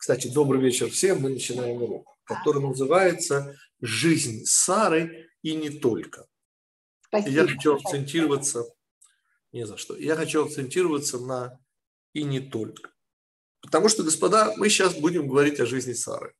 [0.00, 1.20] Кстати, добрый вечер всем.
[1.20, 6.26] Мы начинаем урок, который называется «Жизнь Сары и не только».
[7.02, 7.30] Спасибо.
[7.30, 8.64] Я хочу акцентироваться,
[9.52, 11.60] не за что, я хочу акцентироваться на
[12.14, 12.92] «и не только».
[13.60, 16.34] Потому что, господа, мы сейчас будем говорить о жизни Сары.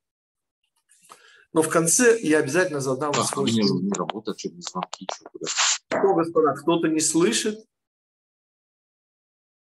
[1.53, 3.51] Но в конце я обязательно задам а, свой...
[3.51, 5.47] Не, не работает, что не звонки, что куда.
[5.47, 7.63] Что, господа, кто-то не слышит?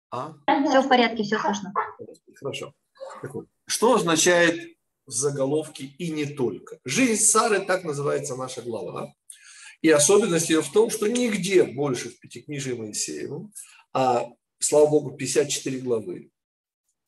[0.10, 0.34] А?
[0.68, 1.72] Все в порядке, все слышно.
[2.40, 2.74] Хорошо.
[3.66, 6.80] Что означает в заголовке «и не только»?
[6.86, 9.14] Жизнь Сары, так называется наша глава.
[9.82, 13.52] И особенность ее в том, что нигде больше в Пятикнижии Моисеевом,
[13.94, 16.32] а, слава богу, 54 главы,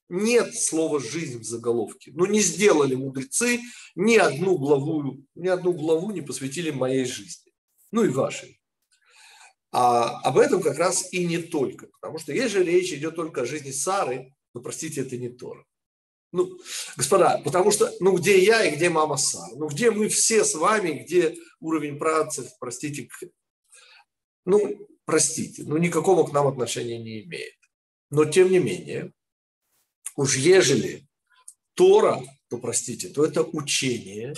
[0.09, 2.11] нет слова «жизнь» в заголовке.
[2.13, 3.59] Ну, не сделали мудрецы
[3.95, 7.51] ни одну главу, ни одну главу не посвятили моей жизни.
[7.91, 8.59] Ну и вашей.
[9.71, 11.87] А об этом как раз и не только.
[11.87, 15.65] Потому что если речь идет только о жизни Сары, ну, простите, это не Тора.
[16.35, 16.57] Ну,
[16.97, 19.55] господа, потому что, ну, где я и где мама Сара?
[19.55, 23.07] Ну, где мы все с вами, где уровень працев, простите,
[24.45, 27.55] ну, простите, ну, никакого к нам отношения не имеет.
[28.09, 29.13] Но, тем не менее,
[30.15, 31.07] Уж ежели
[31.73, 34.33] Тора, то простите, то это учение.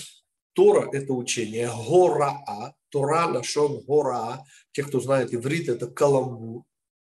[0.53, 1.69] Тора– это учение.
[1.69, 4.43] Гораа, Тора, Лашон, Гора.
[4.71, 6.63] Те, кто знает иврит, это каламбур.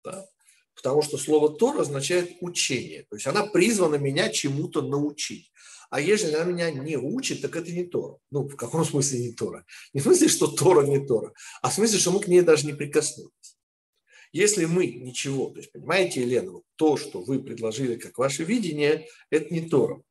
[0.02, 0.26] Да?
[0.74, 3.04] Потому что слово Тора означает учение.
[3.08, 5.50] То есть она призвана меня чему-то научить.
[5.90, 8.18] А если она меня не учит, так это не Тора.
[8.30, 9.64] Ну, в каком смысле не Тора?
[9.92, 12.66] Не в смысле, что Тора не Тора, а в смысле, что мы к ней даже
[12.66, 13.30] не прикоснулись.
[14.32, 19.54] Если мы ничего, то есть, понимаете, Елена, то, что вы предложили как ваше видение, это
[19.54, 20.02] не Тора.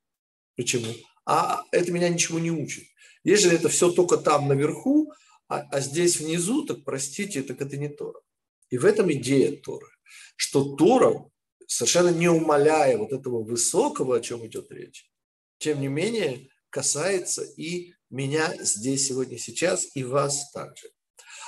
[0.55, 0.93] Почему?
[1.25, 2.85] А это меня ничего не учит.
[3.25, 5.11] Если это все только там наверху,
[5.49, 8.21] а, а здесь внизу, так простите, так это не Тора.
[8.69, 9.87] И в этом идея Торы,
[10.35, 11.29] что Тора,
[11.67, 15.09] совершенно не умаляя вот этого высокого, о чем идет речь,
[15.57, 20.89] тем не менее касается и меня здесь, сегодня, сейчас, и вас также.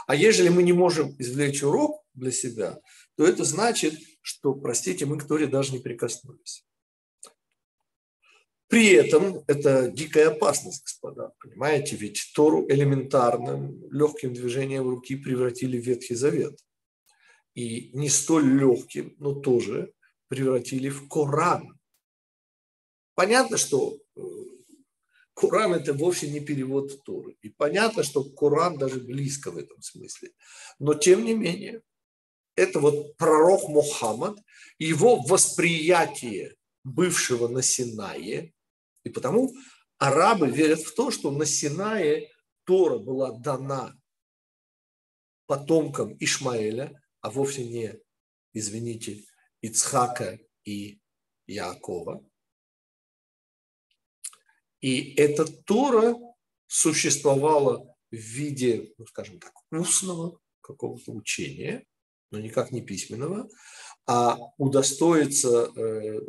[0.08, 2.80] А если мы не можем извлечь урок для себя,
[3.18, 6.66] то это значит, что, простите, мы к Торе даже не прикоснулись.
[8.68, 15.86] При этом это дикая опасность, господа, понимаете, ведь Тору элементарным, легким движением руки превратили в
[15.86, 16.60] Ветхий Завет.
[17.56, 19.94] И не столь легким, но тоже
[20.28, 21.80] превратили в Коран.
[23.16, 24.22] Понятно, что э,
[25.34, 27.38] Коран– это вовсе не перевод Торы.
[27.42, 30.32] И понятно, что Коран даже близко в этом смысле.
[30.80, 31.82] Но тем не менее,
[32.56, 34.38] это вот пророк Мухаммад,
[34.78, 38.54] его восприятие бывшего на Синае,
[39.04, 39.54] и потому
[39.98, 42.30] арабы верят в то, что на Синае
[42.66, 43.94] Тора была дана
[45.48, 48.00] потомкам Ишмаэля, а вовсе не,
[48.54, 49.26] извините,
[49.62, 51.00] Ицхака и
[51.48, 52.24] Якова.
[54.80, 56.16] И эта Тора
[56.68, 61.84] существовала в виде, ну, скажем так, устного какого-то учения,
[62.30, 63.50] но никак не письменного,
[64.06, 66.20] а удостоиться э, э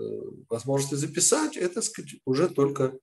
[0.49, 2.99] возможности записать, это сказать, уже только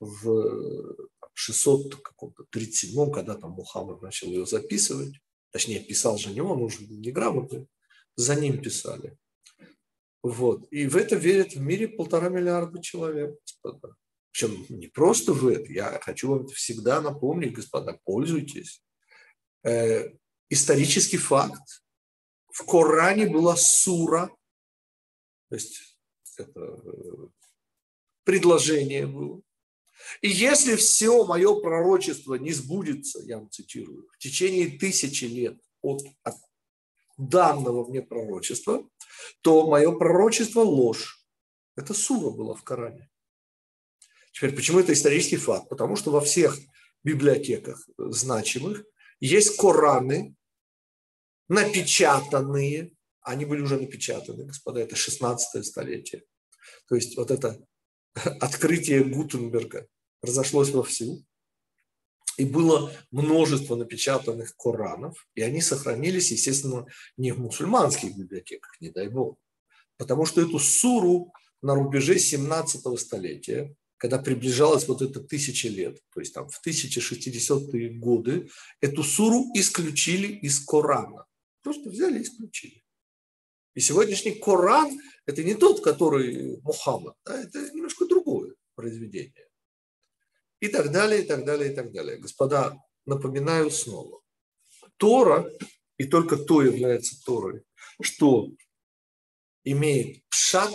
[0.00, 5.14] в 637 когда там Мухаммад начал ее записывать,
[5.50, 7.66] точнее, писал же не он, уже неграмотный,
[8.16, 9.16] за ним писали.
[10.22, 10.66] Вот.
[10.70, 13.94] И в это верят в мире полтора миллиарда человек, господа.
[14.32, 18.82] Причем не просто в это, я хочу вам всегда напомнить, господа, пользуйтесь.
[19.64, 20.10] Э,
[20.48, 21.82] исторический факт.
[22.52, 24.30] В Коране была сура,
[25.48, 25.98] то есть
[26.36, 27.28] это э,
[28.24, 29.42] предложение было.
[30.20, 36.02] И если все мое пророчество не сбудется, я вам цитирую, в течение тысячи лет от,
[36.22, 36.36] от
[37.16, 38.88] данного мне пророчества,
[39.42, 41.24] то мое пророчество ложь.
[41.76, 43.10] Это сура была в Коране.
[44.32, 45.68] Теперь, почему это исторический факт?
[45.68, 46.58] Потому что во всех
[47.02, 48.84] библиотеках значимых
[49.20, 50.36] есть Кораны,
[51.48, 56.24] напечатанные, они были уже напечатаны, господа, это 16 столетие.
[56.88, 57.60] То есть вот это
[58.40, 59.88] открытие Гутенберга
[60.22, 61.24] разошлось вовсю,
[62.36, 66.86] и было множество напечатанных Коранов, и они сохранились, естественно,
[67.16, 69.38] не в мусульманских библиотеках, не дай бог,
[69.96, 71.32] потому что эту суру
[71.62, 77.90] на рубеже 17 столетия когда приближалось вот это тысячи лет, то есть там в 1060-е
[77.98, 78.48] годы,
[78.80, 81.26] эту суру исключили из Корана.
[81.62, 82.84] Просто взяли и исключили.
[83.74, 89.47] И сегодняшний Коран– это не тот, который Мухаммад, да, это немножко другое произведение.
[90.60, 92.18] И так далее, и так далее, и так далее.
[92.18, 92.76] Господа,
[93.06, 94.20] напоминаю снова.
[94.96, 95.50] Тора,
[95.96, 97.64] и только то является Торой,
[98.02, 98.50] что
[99.64, 100.74] имеет пшат,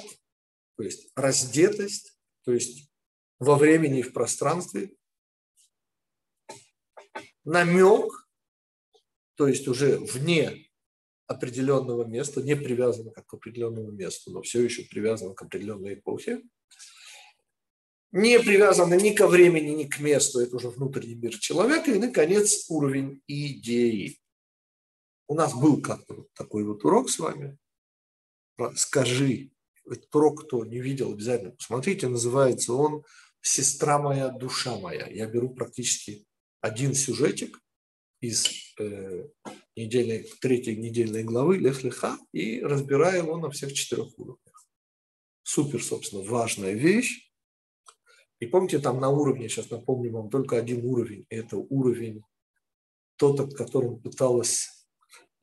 [0.78, 2.90] то есть раздетость, то есть
[3.40, 4.96] во времени и в пространстве,
[7.44, 8.28] намек,
[9.36, 10.70] то есть уже вне
[11.28, 16.42] определенного места, не привязано к определенному месту, но все еще привязано к определенной эпохе,
[18.14, 22.66] не привязано ни ко времени, ни к месту, это уже внутренний мир человека, и, наконец,
[22.70, 24.20] уровень идеи.
[25.28, 27.58] У нас был как-то вот такой вот урок с вами.
[28.76, 29.50] Скажи,
[29.84, 33.04] этот урок, кто не видел, обязательно посмотрите, называется он
[33.42, 35.08] «Сестра моя, душа моя».
[35.08, 36.24] Я беру практически
[36.62, 37.60] один сюжетик
[38.22, 38.48] из
[38.80, 39.28] э,
[39.76, 44.68] недельной, третьей недельной главы Лех-Леха и разбираю его на всех четырех уровнях.
[45.42, 47.33] Супер, собственно, важная вещь.
[48.44, 51.26] И помните, там на уровне, сейчас напомню вам, только один уровень.
[51.30, 52.24] Это уровень
[53.18, 54.86] тот, от которым пыталась,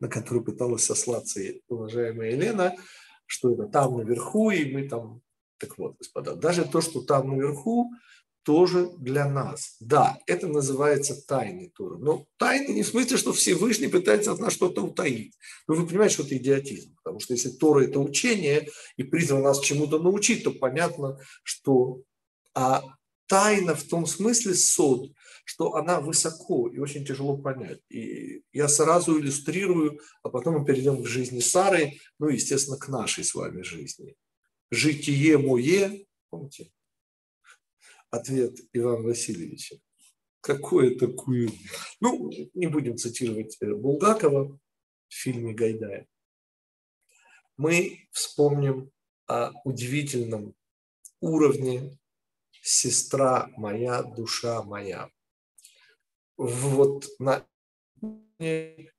[0.00, 2.74] на который пыталась сослаться уважаемая Елена,
[3.26, 5.22] что это там наверху, и мы там...
[5.58, 7.92] Так вот, господа, даже то, что там наверху,
[8.42, 9.76] тоже для нас.
[9.80, 11.98] Да, это называется тайной Торы.
[11.98, 15.34] Но тайны не в смысле, что Всевышний пытается от нас что-то утаить.
[15.68, 16.96] Но вы понимаете, что это идиотизм.
[16.96, 22.02] Потому что если Тора– это учение и призван нас чему-то научить, то понятно, что
[22.54, 22.82] а
[23.26, 25.12] тайна в том смысле сод,
[25.44, 27.80] что она высоко и очень тяжело понять.
[27.88, 33.24] И я сразу иллюстрирую, а потом мы перейдем к жизни Сары, ну, естественно, к нашей
[33.24, 34.16] с вами жизни.
[34.70, 36.72] Житие мое, помните,
[38.10, 39.76] ответ Ивана Васильевича.
[40.40, 41.50] Какое такое?
[42.00, 44.58] Ну, не будем цитировать э, Булгакова
[45.08, 46.06] в фильме Гайдая.
[47.56, 48.90] Мы вспомним
[49.26, 50.54] о удивительном
[51.20, 51.99] уровне
[52.62, 55.08] «Сестра моя, душа моя».
[56.36, 57.46] Вот на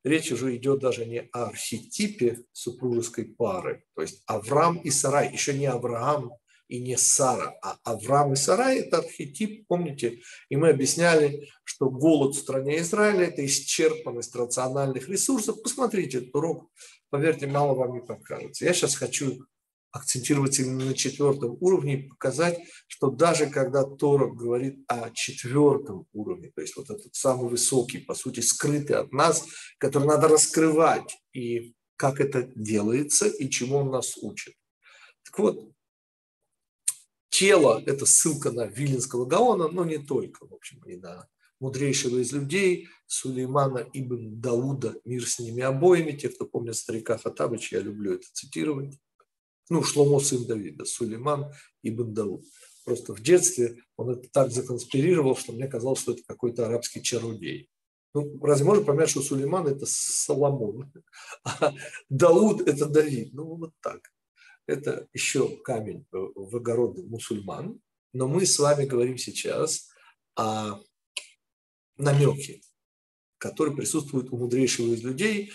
[0.03, 5.53] речь уже идет даже не о архетипе супружеской пары, то есть Авраам и Сарай, еще
[5.57, 6.31] не Авраам
[6.67, 12.35] и не Сара, а Авраам и Сара– это архетип, помните, и мы объясняли, что голод
[12.35, 15.61] в стране Израиля– это исчерпанность рациональных ресурсов.
[15.63, 16.71] Посмотрите этот урок,
[17.09, 18.65] поверьте, мало вам не покажется.
[18.65, 19.43] Я сейчас хочу
[19.91, 26.61] акцентировать именно на четвертом уровне показать, что даже когда Тора говорит о четвертом уровне, то
[26.61, 29.45] есть вот этот самый высокий, по сути, скрытый от нас,
[29.77, 34.55] который надо раскрывать, и как это делается, и чему он нас учит.
[35.23, 35.71] Так вот,
[37.29, 41.27] тело– это ссылка на Вилинского Гаона, но не только, в общем, и на
[41.59, 46.13] мудрейшего из людей, Сулеймана ибн Дауда, мир с ними обоими.
[46.13, 48.97] Те, кто помнит старика Хатабыча, я люблю это цитировать.
[49.69, 51.53] Ну, Шломо сын Давида, Сулейман
[51.83, 52.43] ибн Дауд.
[52.83, 57.69] Просто в детстве он это так законспирировал, что мне казалось, что это какой-то арабский чародей.
[58.13, 60.91] Ну, разве можно понять, что Сулейман– это Соломон,
[61.43, 61.73] а
[62.09, 63.33] Дауд– это Давид?
[63.33, 64.01] Ну, вот так
[64.71, 67.79] это еще камень в огороды мусульман,
[68.13, 69.89] но мы с вами говорим сейчас
[70.35, 70.79] о
[71.97, 72.61] намеке,
[73.37, 75.51] который присутствует у мудрейшего из людей,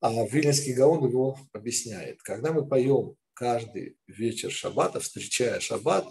[0.00, 2.22] а Вильнинский Гаон его объясняет.
[2.22, 6.06] Когда мы поем каждый вечер шаббата, встречая шаббат,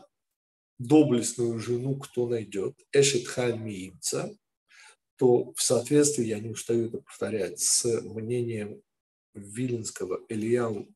[0.79, 4.35] доблестную жену кто найдет, Эшет Хальмиимца,
[5.15, 8.81] то в соответствии, я не устаю это повторять, с мнением
[9.35, 10.91] Вилинского Ильяу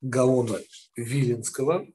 [0.00, 0.60] Гаона
[0.96, 1.88] Виленского.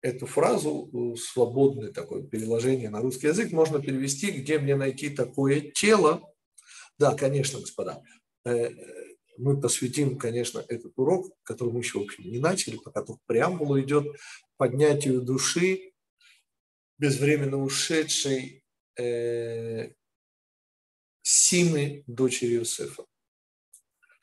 [0.00, 5.60] Эту фразу, э, свободное такое переложение на русский язык, можно перевести, где мне найти такое
[5.60, 6.22] тело.
[6.98, 8.02] Да, конечно, господа,
[8.46, 8.70] э,
[9.40, 13.80] мы посвятим, конечно, этот урок, который мы еще, в общем, не начали, пока только преамбула
[13.80, 14.06] идет,
[14.56, 15.92] поднятию души,
[16.98, 18.64] безвременно ушедшей
[18.98, 19.92] э,
[21.22, 23.04] Симы, дочери Иосифа.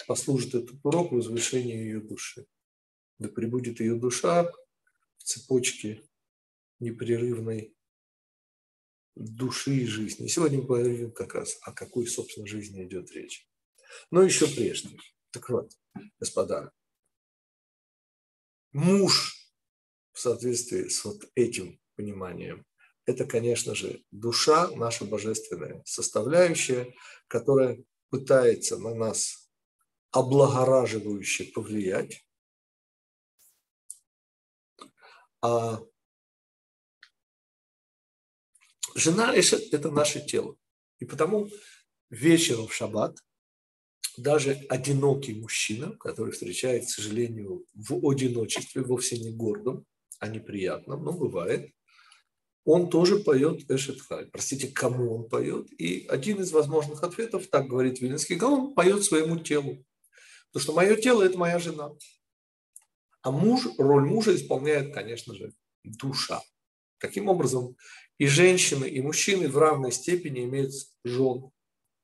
[0.07, 2.47] Послужит этот урок возвышению ее души
[3.19, 4.51] да пребудет ее душа
[5.17, 6.03] в цепочке
[6.79, 7.75] непрерывной
[9.15, 10.27] души и жизни.
[10.27, 13.47] сегодня мы поговорим как раз, о какой, собственно, жизни идет речь.
[14.11, 14.97] Но еще прежде.
[15.31, 15.71] Так вот,
[16.19, 16.71] господа,
[18.71, 19.35] муж
[20.13, 22.65] в соответствии с вот этим пониманием,
[23.05, 26.93] это, конечно же, душа, наша божественная составляющая,
[27.27, 29.49] которая пытается на нас
[30.11, 32.27] облагораживающе повлиять,
[35.41, 35.79] А
[38.95, 39.33] жена–
[39.71, 40.57] это наше тело.
[40.99, 41.47] И потому
[42.09, 43.17] вечером в шаббат
[44.17, 49.85] даже одинокий мужчина, который встречает, к сожалению, в одиночестве, вовсе не гордом,
[50.19, 51.71] а неприятном, но бывает,
[52.65, 54.25] он тоже поет Эшетхай.
[54.25, 55.71] Простите, кому он поет?
[55.79, 59.85] И один из возможных ответов, так говорит Вилинский Гаон, поет своему телу.
[60.51, 61.91] Потому что мое тело– это моя жена.
[63.21, 65.53] А муж, роль мужа исполняет, конечно же,
[65.85, 66.41] душа.
[66.99, 67.77] Таким образом,
[68.17, 70.73] и женщины, и мужчины в равной степени имеют
[71.05, 71.51] жен.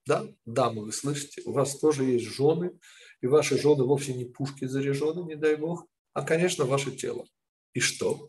[0.05, 2.77] Да, дамы, вы слышите, у вас тоже есть жены,
[3.21, 7.25] и ваши жены вовсе не пушки заряжены, не дай бог, а, конечно, ваше тело.
[7.73, 8.27] И что?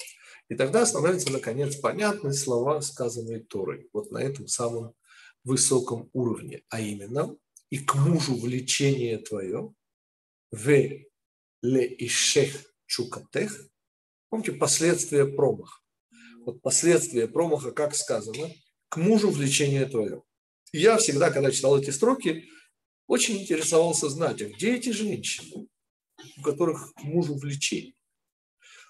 [0.48, 4.94] И тогда становятся, наконец, понятны слова, сказанные Торой, вот на этом самом
[5.42, 7.36] высоком уровне, а именно,
[7.70, 9.74] и к мужу влечение твое,
[10.52, 10.68] в
[11.62, 13.68] ле ишех чукатех,
[14.28, 15.80] помните, последствия промаха.
[16.44, 18.48] Вот последствия промаха, как сказано,
[18.90, 20.22] к мужу влечение твое.
[20.74, 22.48] И я всегда, когда читал эти строки,
[23.06, 25.68] очень интересовался знать, а где эти женщины,
[26.36, 27.40] у которых к мужу.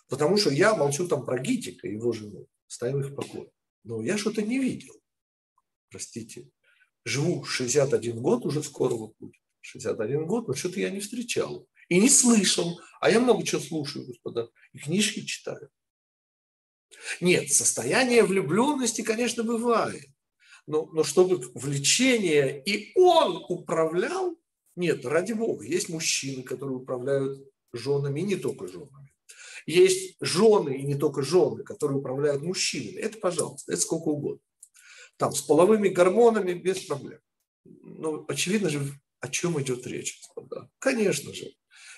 [0.09, 3.50] Потому что я молчу там про Гитика, его жену, ставил их в покое.
[3.83, 4.95] Но я что-то не видел.
[5.91, 6.49] Простите.
[7.05, 9.43] Живу 61 год, уже скоро вот будет.
[9.61, 11.69] 61 год, но что-то я не встречал.
[11.91, 12.81] И не слышал.
[13.03, 14.49] А я много чего слушаю, господа.
[14.73, 15.69] И книжки читаю.
[17.21, 20.13] Нет, состояние влюбленности, конечно, бывает.
[20.66, 24.37] Но, но чтобы влечение, и он управлял,
[24.76, 29.12] нет, ради бога, есть мужчины, которые управляют женами, и не только женами.
[29.66, 32.97] Есть жены, и не только жены, которые управляют мужчинами.
[32.97, 34.42] Это, пожалуйста, это сколько угодно.
[35.16, 37.21] Там с половыми гормонами без проблем.
[37.64, 38.80] Ну, очевидно же,
[39.21, 40.68] о чем идет речь, господа.
[40.78, 41.52] Конечно же,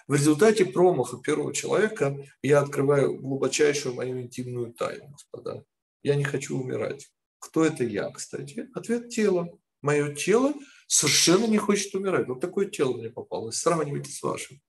[0.06, 5.64] в результате промаха первого человека я открываю глубочайшую мою интимную тайну, господа.
[6.02, 7.11] Я не хочу умирать.
[7.38, 8.69] Кто это я, кстати?
[8.75, 9.59] Ответ– тело.
[9.83, 10.55] Мое тело
[10.87, 12.28] совершенно не хочет умирать.
[12.28, 13.57] Вот такое тело мне попалось.
[13.57, 14.61] Сравнивайте с вашим.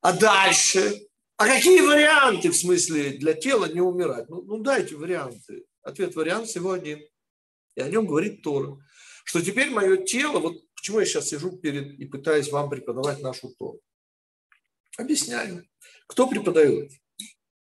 [0.00, 1.06] А дальше?
[1.36, 4.28] А какие варианты, в смысле, для тела не умирать?
[4.28, 5.64] Ну, ну дайте варианты.
[5.82, 7.00] Ответ вариант всего один.
[7.74, 8.78] И о нем говорит Тора.
[9.24, 13.50] Что теперь мое тело, вот почему я сейчас сижу перед и пытаюсь вам преподавать нашу
[13.58, 13.80] Тору.
[14.98, 15.64] Объясняю.
[16.06, 16.90] Кто преподает?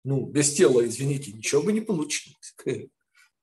[0.04, 2.56] Ну, без тела, извините, ничего бы не получилось.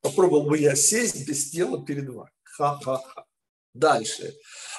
[0.01, 2.31] Попробовал бы я сесть без тела перед вами.
[2.43, 3.25] Ха-ха-ха.
[3.75, 4.35] Дальше.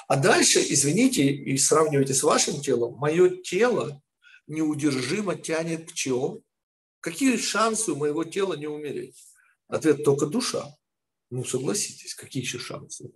[0.08, 4.02] А дальше, извините, и сравнивайте с вашим телом, мое тело
[4.46, 6.42] неудержимо тянет к чему?
[7.00, 9.16] Какие шансы у моего тела не умереть?
[9.68, 10.66] Ответ только душа.
[11.30, 13.10] Ну, согласитесь, какие еще шансы?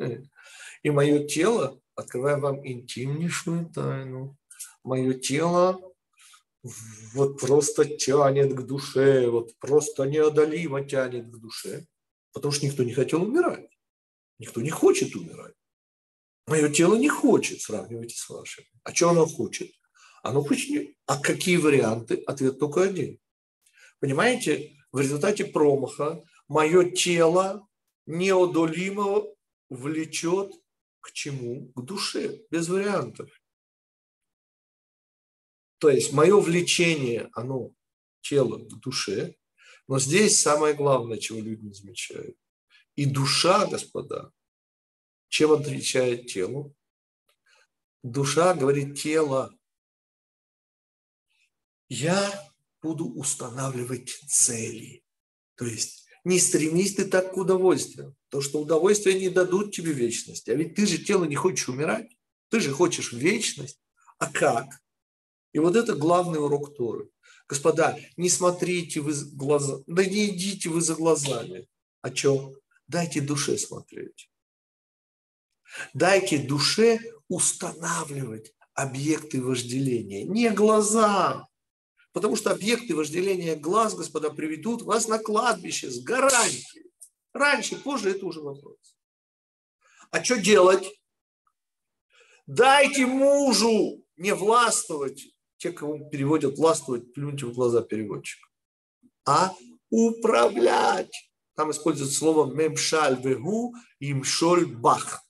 [0.82, 4.38] И мое тело, открывая вам интимнейшую тайну,
[4.84, 5.80] мое тело
[7.12, 11.86] вот просто тянет к душе, вот просто неодолимо тянет к душе,
[12.34, 13.70] потому что никто не хотел умирать.
[14.38, 15.54] Никто не хочет умирать.
[16.46, 18.64] Мое тело не хочет, сравнивайте с вашим.
[18.82, 19.70] А что оно хочет?
[20.22, 20.94] Оно хочет...
[21.06, 22.22] А какие варианты?
[22.26, 23.18] Ответ только один.
[24.00, 27.66] Понимаете, в результате промаха мое тело
[28.06, 29.24] неодолимо
[29.70, 30.52] влечет
[31.00, 31.72] к чему?
[31.74, 33.30] К душе, без вариантов.
[35.78, 37.70] То есть мое влечение, оно
[38.20, 39.36] тело к душе,
[39.88, 42.36] но здесь самое главное, чего люди не замечают.
[42.96, 44.32] И душа, господа,
[45.28, 46.72] чем отличает тело?
[48.02, 49.52] Душа говорит тело.
[51.88, 52.50] Я
[52.82, 55.04] буду устанавливать цели.
[55.56, 58.16] То есть не стремись ты так к удовольствию.
[58.28, 60.48] То, что удовольствия не дадут тебе вечность.
[60.48, 62.10] А ведь ты же тело не хочешь умирать.
[62.48, 63.80] Ты же хочешь вечность.
[64.18, 64.66] А как?
[65.52, 67.10] И вот это главный урок Торы.
[67.48, 71.68] Господа, не смотрите вы за глаза, да не идите вы за глазами.
[72.00, 72.54] О чем?
[72.88, 74.30] Дайте душе смотреть.
[75.92, 81.46] Дайте душе устанавливать объекты вожделения, не глаза.
[82.12, 86.92] Потому что объекты вожделения глаз, господа, приведут вас на кладбище с гарантией.
[87.32, 88.96] Раньше, позже это уже вопрос.
[90.10, 90.86] А что делать?
[92.46, 95.33] Дайте мужу не властвовать
[95.64, 98.46] те, кого переводят властвовать, плюньте в глаза переводчика.
[99.26, 99.54] А
[99.88, 101.30] управлять.
[101.56, 105.22] Там используется слово мемшаль вегу имшоль бах.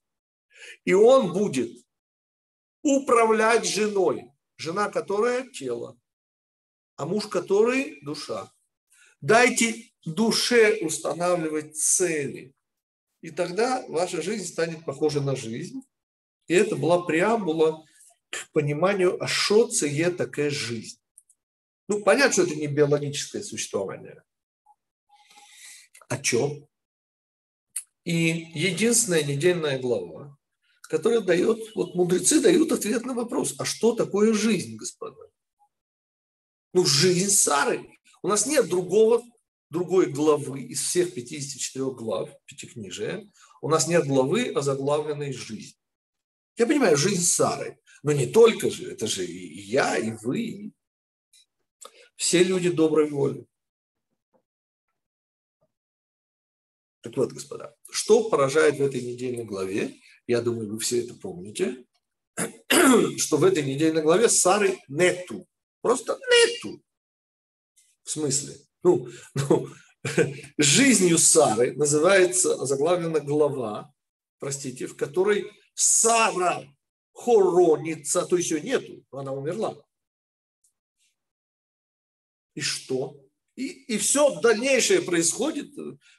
[0.84, 1.70] И он будет
[2.82, 4.28] управлять женой.
[4.56, 5.96] Жена, которая тело,
[6.96, 8.52] а муж, который душа.
[9.20, 12.54] Дайте душе устанавливать цели.
[13.20, 15.80] И тогда ваша жизнь станет похожа на жизнь.
[16.48, 17.84] И это была преамбула
[18.34, 20.98] к пониманию, а что це такая жизнь.
[21.88, 24.22] Ну, понятно, что это не биологическое существование.
[26.08, 26.66] О чем?
[28.04, 30.36] И единственная недельная глава,
[30.82, 35.30] которая дает, вот мудрецы дают ответ на вопрос, а что такое жизнь, господа?
[36.72, 37.98] Ну, жизнь Сары.
[38.22, 39.22] У нас нет другого,
[39.70, 43.30] другой главы из всех 54 глав Пятикнижия.
[43.62, 45.78] У нас нет главы о заглавленной жизни.
[46.56, 47.78] Я понимаю, жизнь Сары.
[48.04, 50.72] Но не только же, это же и я, и вы,
[52.16, 53.46] все люди доброй воли.
[57.00, 59.98] Так вот, господа, что поражает в этой недельной главе?
[60.26, 61.86] Я думаю, вы все это помните,
[63.16, 65.48] что в этой недельной главе Сары нету.
[65.80, 66.82] Просто нету.
[68.02, 68.54] В смысле?
[68.82, 69.68] Ну, ну
[70.58, 73.94] жизнью Сары называется заглавлена глава,
[74.38, 76.64] простите, в которой Сара
[77.14, 79.76] хоронится, то есть ее нету, она умерла.
[82.54, 83.16] И что?
[83.56, 85.72] И, и все дальнейшее происходит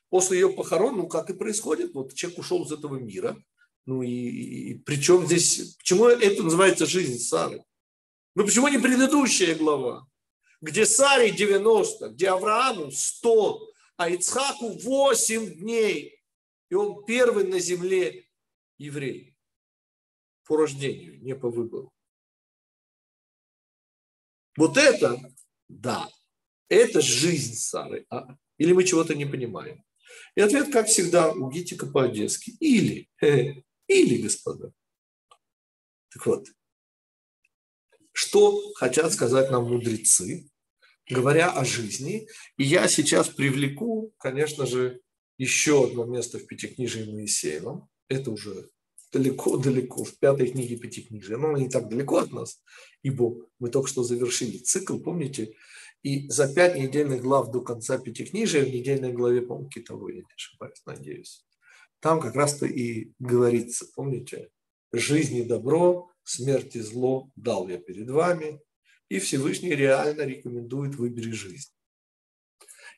[0.10, 1.94] после ее похорон, ну как и происходит.
[1.94, 3.38] Вот человек ушел из этого мира.
[3.86, 7.64] Ну и, и, и причем здесь, почему это называется жизнь Сары?
[8.34, 10.08] Ну почему не предыдущая глава,
[10.62, 16.22] где Саре 90, где Аврааму 100, а Ицхаку 8 дней,
[16.70, 18.28] и он первый на земле
[18.78, 19.35] еврей
[20.46, 21.92] по рождению, не по выбору.
[24.58, 25.20] Вот это,
[25.68, 26.10] да,
[26.70, 28.06] это жизнь Сары.
[28.10, 28.38] А?
[28.58, 29.84] Или мы чего-то не понимаем?
[30.36, 32.52] И ответ, как всегда, у Гитика по-одесски.
[32.60, 33.10] Или,
[33.88, 34.72] или, господа.
[36.10, 36.48] Так вот,
[38.14, 40.50] что хотят сказать нам мудрецы,
[41.10, 42.28] говоря о жизни.
[42.58, 45.02] И я сейчас привлеку, конечно же,
[45.38, 47.90] еще одно место в Пятикнижии Моисеевом.
[48.08, 48.70] Это уже
[49.16, 51.38] далеко-далеко, в пятой книге Пятикнижия.
[51.38, 52.62] Но не так далеко от нас,
[53.02, 55.54] ибо мы только что завершили цикл, помните,
[56.04, 60.34] и за пять недельных глав до конца Пятикнижия, в недельной главе, по-моему, Китовой, я не
[60.36, 61.46] ошибаюсь, надеюсь,
[62.02, 64.50] там как раз-то и говорится, помните,
[64.92, 68.60] жизнь и добро, смерть и зло дал я перед вами,
[69.10, 71.72] и Всевышний реально рекомендует выбери жизнь.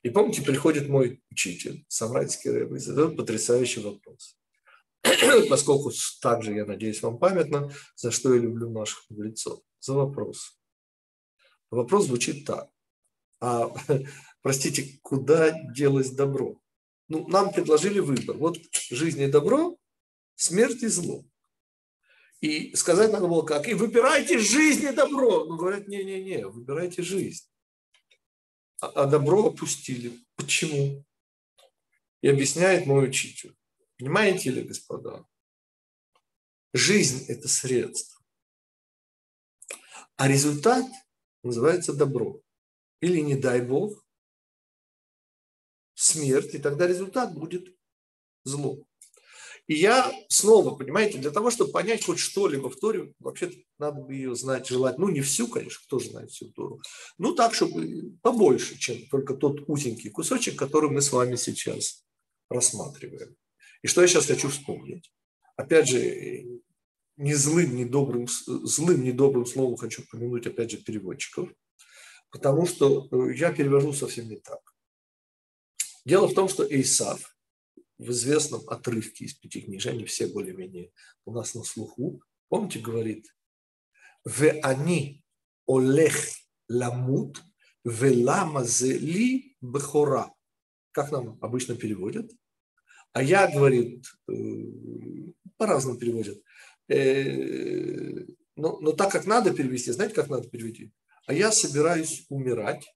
[0.04, 4.37] И помните, приходит мой учитель, Самрайский Рэб, и задает потрясающий вопрос.
[5.50, 9.62] Поскольку также, я надеюсь, вам памятно, за что я люблю наших мудрецов.
[9.80, 10.60] За вопрос.
[11.70, 12.70] Вопрос звучит так
[13.40, 13.72] а,
[14.42, 16.60] простите, куда делось добро?
[17.08, 18.36] Ну, нам предложили выбор.
[18.38, 18.58] Вот
[18.90, 19.78] жизнь и добро,
[20.36, 21.24] смерть и зло.
[22.42, 23.68] И сказать надо было как?
[23.68, 25.46] И выбирайте жизнь и добро.
[25.46, 27.46] Ну, говорят, не-не-не, выбирайте жизнь.
[28.82, 30.20] А, а добро опустили.
[30.36, 31.04] Почему?
[32.22, 33.56] И объясняет мой учитель.
[33.98, 35.26] Понимаете ли, господа?
[36.74, 38.22] Жизнь– это средство.
[40.16, 40.86] А результат
[41.44, 42.42] называется добро
[43.02, 44.06] или, не дай Бог,
[45.94, 47.76] смерть, и тогда результат будет
[48.44, 48.78] зло.
[49.68, 54.14] И я снова, понимаете, для того, чтобы понять хоть что-либо в Торе, вообще надо бы
[54.14, 56.82] ее знать, желать, ну не всю, конечно, кто же знает всю Тору,
[57.18, 62.06] ну так, чтобы побольше, чем только тот узенький кусочек, который мы с вами сейчас
[62.50, 63.36] рассматриваем.
[63.82, 65.12] И что я сейчас хочу вспомнить?
[65.56, 66.62] Опять же,
[67.16, 71.50] не злым, не добрым, злым, не добрым словом хочу помянуть, опять же, переводчиков–
[72.30, 74.60] потому что э, я перевожу совсем не так.
[76.06, 77.36] Дело в том, что Исав
[77.98, 80.92] в известном отрывке из пяти книжей, они все более-менее
[81.26, 83.28] у нас на слуху, помните, говорит,
[84.24, 85.24] «Ве они
[85.68, 86.16] олех
[86.70, 87.42] ламут,
[87.84, 90.34] ве лама ли бехора».
[90.92, 92.32] Как нам обычно переводят?
[93.18, 94.06] А я, говорит,
[95.58, 96.38] по-разному переводят.
[96.88, 98.26] Э,
[98.56, 100.92] но, но так как надо перевести, знаете, как надо перевести?
[101.28, 102.96] а я собираюсь умирать.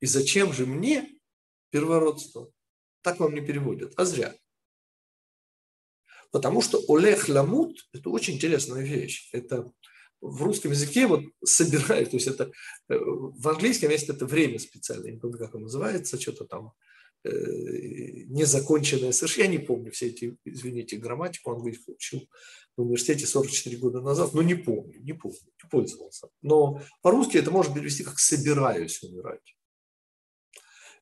[0.00, 1.18] И зачем же мне
[1.70, 2.50] первородство?
[3.02, 4.34] Так вам не переводят, а зря.
[6.30, 9.30] Потому что Олег Ламут– это очень интересная вещь.
[9.32, 9.72] Это
[10.20, 12.52] в русском языке вот собирают, то есть это
[12.88, 16.72] э, в английском есть это время специальное, не помню, как оно называется, что-то там
[17.24, 19.44] незаконченное совершенно.
[19.44, 22.28] Я не помню все эти, извините, грамматику английскую учил
[22.76, 26.28] в университете 44 года назад, но не помню, не помню, не пользовался.
[26.42, 29.56] Но по-русски это можно перевести как «собираюсь умирать».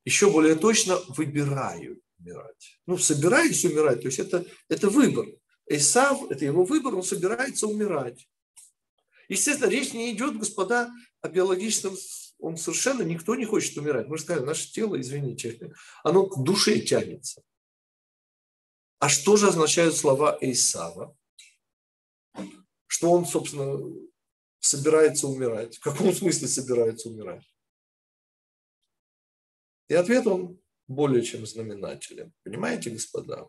[0.04, 2.80] Еще более точно «выбираю умирать».
[2.86, 5.26] Ну, «собираюсь умирать», то есть это, это выбор.
[5.68, 8.28] Исав– это его выбор, он собирается умирать.
[9.28, 11.96] Естественно, речь не идет, господа, о биологическом
[12.38, 14.08] он совершенно никто не хочет умирать.
[14.08, 15.72] Мы же сказали, наше тело, извините,
[16.04, 17.42] оно к душе тянется.
[18.98, 21.16] А что же означают слова Исава?
[22.86, 23.78] что он, собственно,
[24.60, 25.76] собирается умирать.
[25.76, 27.44] В каком смысле собирается умирать?
[29.88, 32.32] И ответ он более чем знаменателен.
[32.42, 33.48] Понимаете, господа?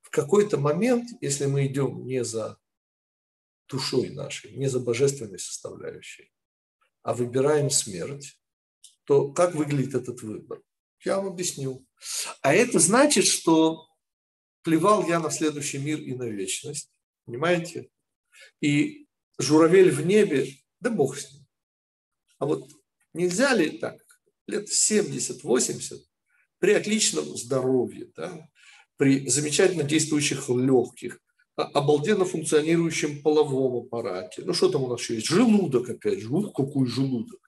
[0.00, 2.58] В какой-то момент, если мы идем не за
[3.68, 6.32] душой нашей, не за божественной составляющей,
[7.08, 8.38] а выбираем смерть,
[9.04, 10.60] то как выглядит этот выбор?
[11.02, 11.86] Я вам объясню.
[12.42, 13.88] А это значит, что
[14.62, 16.90] плевал я на следующий мир и на вечность.
[17.24, 17.88] Понимаете?
[18.60, 19.06] И
[19.38, 21.46] журавель в небе, да бог с ним.
[22.40, 22.70] А вот
[23.14, 23.96] нельзя ли так,
[24.46, 26.00] лет 70-80,
[26.58, 28.50] при отличном здоровье, да,
[28.98, 31.20] при замечательно действующих легких,
[31.64, 34.42] обалденно функционирующем половом аппарате.
[34.44, 35.26] Ну, что там у нас еще есть?
[35.26, 36.28] Желудок опять же.
[36.28, 37.40] Ух, какой желудок.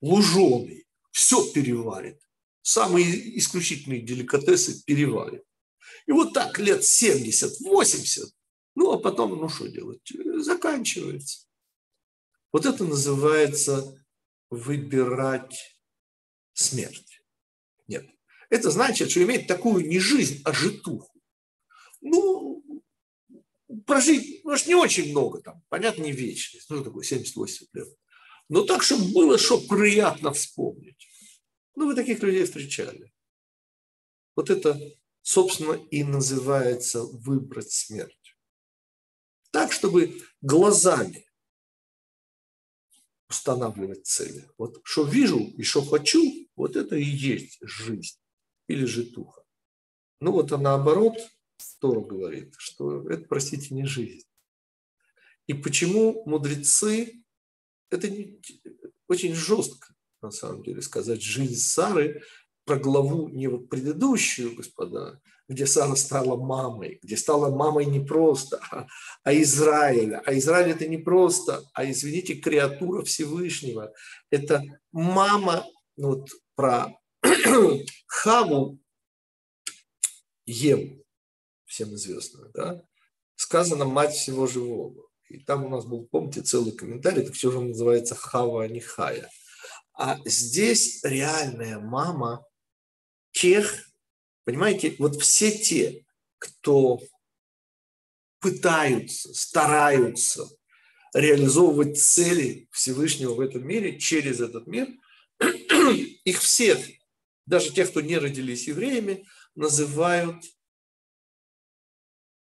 [0.00, 0.86] Луженый.
[1.10, 2.20] Все переварит.
[2.60, 5.42] Самые исключительные деликатесы переварит.
[6.06, 8.26] И вот так лет 70-80,
[8.74, 10.00] ну, а потом, ну, что делать?
[10.36, 11.46] Заканчивается.
[12.52, 14.04] Вот это называется
[14.50, 15.78] выбирать
[16.52, 17.22] смерть.
[17.88, 18.06] Нет.
[18.50, 21.10] Это значит, что иметь такую не жизнь, а житуху.
[22.02, 22.55] Ну,
[23.84, 27.88] прожить, ну, не очень много там, понятно, не вечность, ну, такое 78 лет.
[28.48, 31.08] Но так, чтобы было, что приятно вспомнить.
[31.74, 33.12] Ну, вы таких людей встречали.
[34.36, 34.80] Вот это,
[35.22, 38.36] собственно, и называется выбрать смерть.
[39.50, 41.26] Так, чтобы глазами
[43.28, 44.48] устанавливать цели.
[44.58, 48.18] Вот что вижу и что хочу, вот это и есть жизнь
[48.68, 49.42] или житуха.
[50.20, 51.16] Ну вот а наоборот,
[51.80, 54.26] Тора говорит, что это, простите, не жизнь.
[55.46, 57.22] И почему мудрецы,
[57.90, 58.40] это не,
[59.08, 62.22] очень жестко, на самом деле, сказать, жизнь Сары
[62.64, 68.60] про главу не вот предыдущую, господа, где Сара стала мамой, где стала мамой не просто,
[68.70, 68.86] а,
[69.22, 70.20] а Израиля.
[70.26, 73.92] А Израиль это не просто, а, извините, креатура Всевышнего.
[74.30, 75.64] Это мама,
[75.96, 76.98] ну вот про
[78.06, 78.80] Хаву
[80.46, 81.02] Ем,
[81.76, 82.82] всем известную, да,
[83.34, 85.08] сказано «мать всего живого».
[85.28, 88.80] И там у нас был, помните, целый комментарий, это все же называется Хава, а не
[88.80, 89.28] Хая.
[89.92, 92.46] А здесь реальная мама
[93.32, 93.90] тех,
[94.44, 96.04] понимаете, вот все те,
[96.38, 97.00] кто
[98.40, 100.48] пытаются, стараются
[101.12, 104.88] реализовывать цели Всевышнего в этом мире, через этот мир,
[106.24, 106.78] их всех,
[107.44, 110.42] даже тех, кто не родились евреями, называют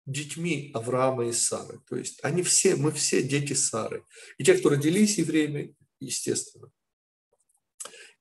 [0.06, 1.80] детьми Авраама и Сары.
[1.88, 4.04] То есть они все, мы все дети Сары.
[4.38, 6.72] И те, кто родились евреями, естественно.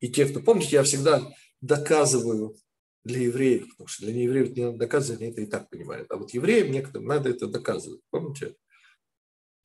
[0.01, 1.23] И те, кто, помните, я всегда
[1.61, 2.57] доказываю
[3.05, 6.11] для евреев, потому что для неевреев не надо доказывать, они это и так понимают.
[6.11, 8.01] А вот евреям некоторым надо это доказывать.
[8.11, 8.57] Помните?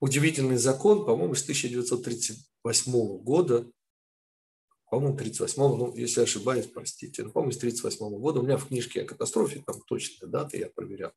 [0.01, 3.69] Удивительный закон, по-моему, с 1938 года,
[4.89, 9.01] по-моему, 38 ну, если ошибаюсь, простите, но, по-моему, с 38 года, у меня в книжке
[9.01, 11.11] о катастрофе, там точные даты, я проверял,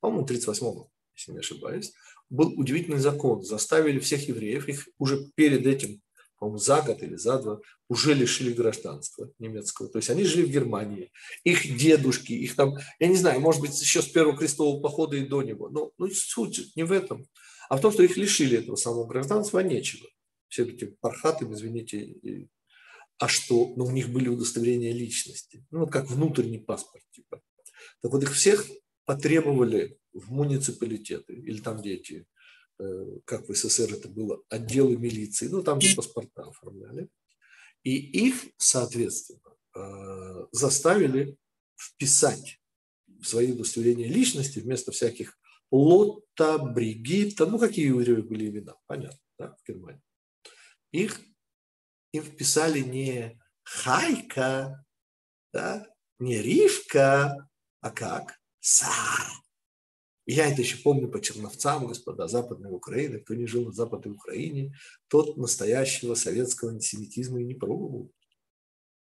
[0.00, 1.92] по-моему, 38-го, если не ошибаюсь,
[2.30, 3.42] был удивительный закон.
[3.42, 6.02] Заставили всех евреев, их уже перед этим,
[6.38, 9.88] по-моему, за год или за два, уже лишили гражданства немецкого.
[9.88, 11.12] То есть они жили в Германии.
[11.44, 15.26] Их дедушки, их там, я не знаю, может быть, еще с первого крестового похода и
[15.26, 15.68] до него.
[15.68, 17.26] Но ну, суть не в этом,
[17.68, 20.06] а в том, что их лишили этого самого гражданства, а нечего.
[20.48, 22.16] Все эти пархатым, извините,
[23.18, 23.72] а что?
[23.76, 25.64] Ну, у них были удостоверения личности.
[25.70, 27.40] Ну, вот как внутренний паспорт, типа.
[28.02, 28.66] Так вот их всех
[29.06, 32.26] потребовали в муниципалитеты, или там, где эти,
[32.78, 37.08] э, как в СССР это было, отделы милиции, ну, там, где паспорта оформляли,
[37.82, 41.38] и их, соответственно, э, заставили
[41.76, 42.60] вписать
[43.06, 45.38] в свои удостоверения личности вместо всяких
[45.70, 50.02] Лотта, Бригитта, ну, какие у евреев были имена, понятно, да, в Германии.
[50.92, 51.20] Их
[52.12, 54.84] им вписали не Хайка,
[55.52, 55.86] да,
[56.18, 57.48] не Ривка,
[57.80, 58.38] а как?
[58.68, 59.30] Сара.
[60.26, 63.20] Я это еще помню по Черновцам, господа, Западной Украины.
[63.20, 64.74] Кто не жил в Западной Украине,
[65.06, 68.10] тот настоящего советского антисемитизма и не пробовал.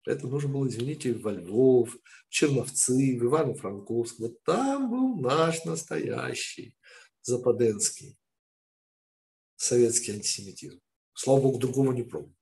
[0.03, 4.19] Это нужно было, извините, во Львов, в Черновцы, в Ивано-Франковск.
[4.19, 6.75] Вот там был наш настоящий
[7.21, 8.17] западенский
[9.55, 10.81] советский антисемитизм.
[11.13, 12.35] Слава Богу, другого не пробовал.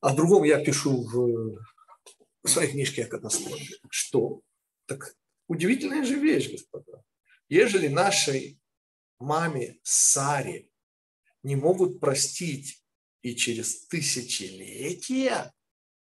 [0.00, 3.76] О другом я пишу в своей книжке о катастрофе.
[3.90, 4.40] Что?
[4.86, 5.14] Так
[5.48, 7.02] Удивительная же вещь, господа.
[7.48, 8.60] Ежели нашей
[9.18, 10.70] маме Саре
[11.42, 12.84] не могут простить
[13.22, 15.52] и через тысячелетия,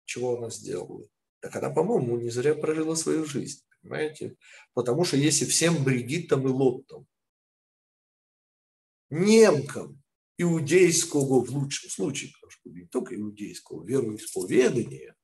[0.05, 1.09] чего она сделала,
[1.41, 4.37] так она, по-моему, не зря прожила свою жизнь, понимаете?
[4.75, 7.07] Потому что если всем Бригиттам и Лоттам,
[9.11, 10.03] немкам
[10.37, 15.15] иудейского, в лучшем случае, потому что не только иудейского, вероисповедания,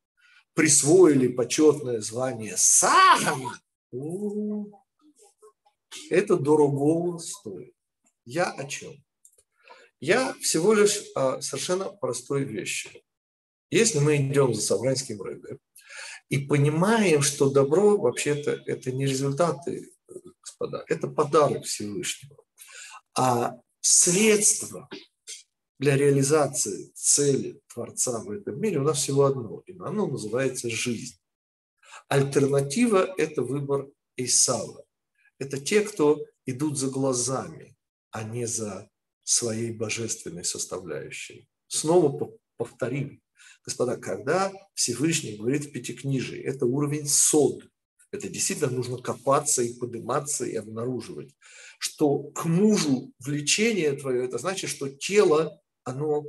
[0.54, 2.56] присвоили почетное звание
[3.94, 4.72] Сарам,
[6.10, 7.74] это дорого стоит.
[8.24, 8.94] Я о чем?
[10.00, 13.04] Я всего лишь о совершенно простой вещи.
[13.70, 15.58] Если мы идем за Савранским Рэбе
[16.28, 19.92] и понимаем, что добро вообще-то это не результаты,
[20.40, 22.36] господа, это подарок Всевышнего,
[23.16, 24.88] а средство
[25.78, 31.16] для реализации цели Творца в этом мире у нас всего одно, и оно называется жизнь.
[32.08, 34.84] Альтернатива– это выбор Исава–
[35.38, 37.76] это те, кто идут за глазами,
[38.10, 38.88] а не за
[39.24, 41.48] своей божественной составляющей.
[41.66, 43.20] Снова повторим,
[43.64, 47.64] господа, когда Всевышний говорит в Пятикнижии, это уровень сод,
[48.12, 51.34] это действительно нужно копаться и подниматься и обнаруживать,
[51.78, 56.24] что к мужу влечение твое, это значит, что тело, оно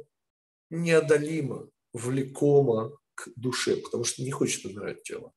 [0.71, 5.31] неодолимо, влекомо к душе, потому что не хочет умирать тело.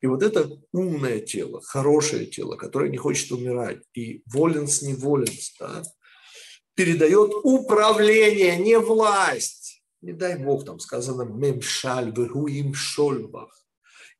[0.00, 5.54] И вот это умное тело, хорошее тело, которое не хочет умирать, и воленс не воленс,
[5.58, 5.82] да,
[6.74, 9.82] передает управление, не власть.
[10.02, 13.64] Не дай Бог, там сказано мемшаль, им шольбах.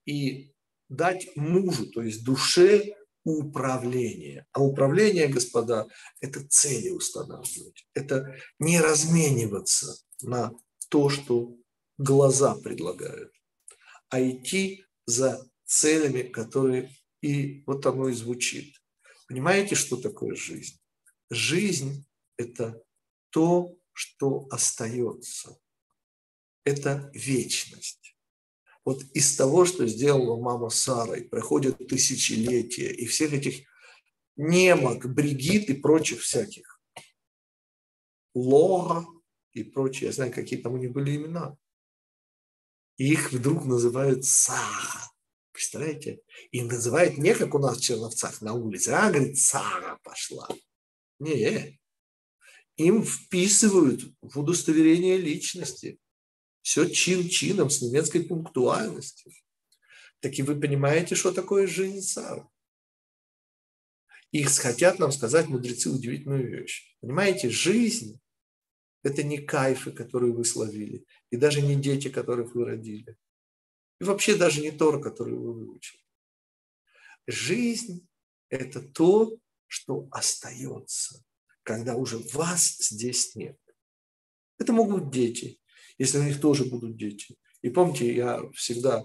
[0.05, 0.53] И
[0.89, 4.47] дать мужу, то есть душе, управление.
[4.53, 5.87] А управление, господа,
[6.21, 7.87] это цели устанавливать.
[7.93, 10.53] Это не размениваться на
[10.89, 11.57] то, что
[11.99, 13.33] глаза предлагают,
[14.09, 16.91] а идти за целями, которые
[17.23, 18.81] и вот оно и звучит.
[19.29, 20.79] Понимаете, что такое жизнь?
[21.31, 22.83] Жизнь– это
[23.31, 25.59] то, что остается.
[26.65, 28.17] Это вечность.
[28.85, 33.67] Вот из того, что сделала мама Сара, и проходят тысячелетия, и всех этих
[34.37, 36.81] немок, бригит и прочих всяких,
[38.35, 39.07] Лора
[39.53, 41.57] и прочие, я знаю, какие там у них были имена.
[42.97, 45.11] И их вдруг называют Сара.
[45.53, 46.21] Представляете?
[46.51, 50.49] И называют не как у нас в Черновцах на улице, а говорит, Сара пошла.
[51.19, 51.79] Не,
[52.77, 55.99] им вписывают в удостоверение личности.
[56.63, 59.33] Все чин-чином, с немецкой пунктуальностью.
[60.21, 62.47] Так и вы понимаете, что такое жизнь Сары.
[64.33, 66.97] Их хотят нам сказать мудрецы удивительную вещь.
[67.01, 68.21] Понимаете, жизнь–
[69.07, 73.17] это не кайфы, которые вы словили, и даже не дети, которых вы родили,
[74.01, 76.03] и вообще даже не Тор, который вы выучили.
[77.29, 78.09] Жизнь–
[78.49, 79.39] это то,
[79.69, 81.25] что остается,
[81.63, 83.59] когда уже вас здесь нет.
[84.59, 85.61] Это могут быть дети,
[85.99, 87.37] если у них тоже будут дети.
[87.63, 89.05] И помните, я всегда...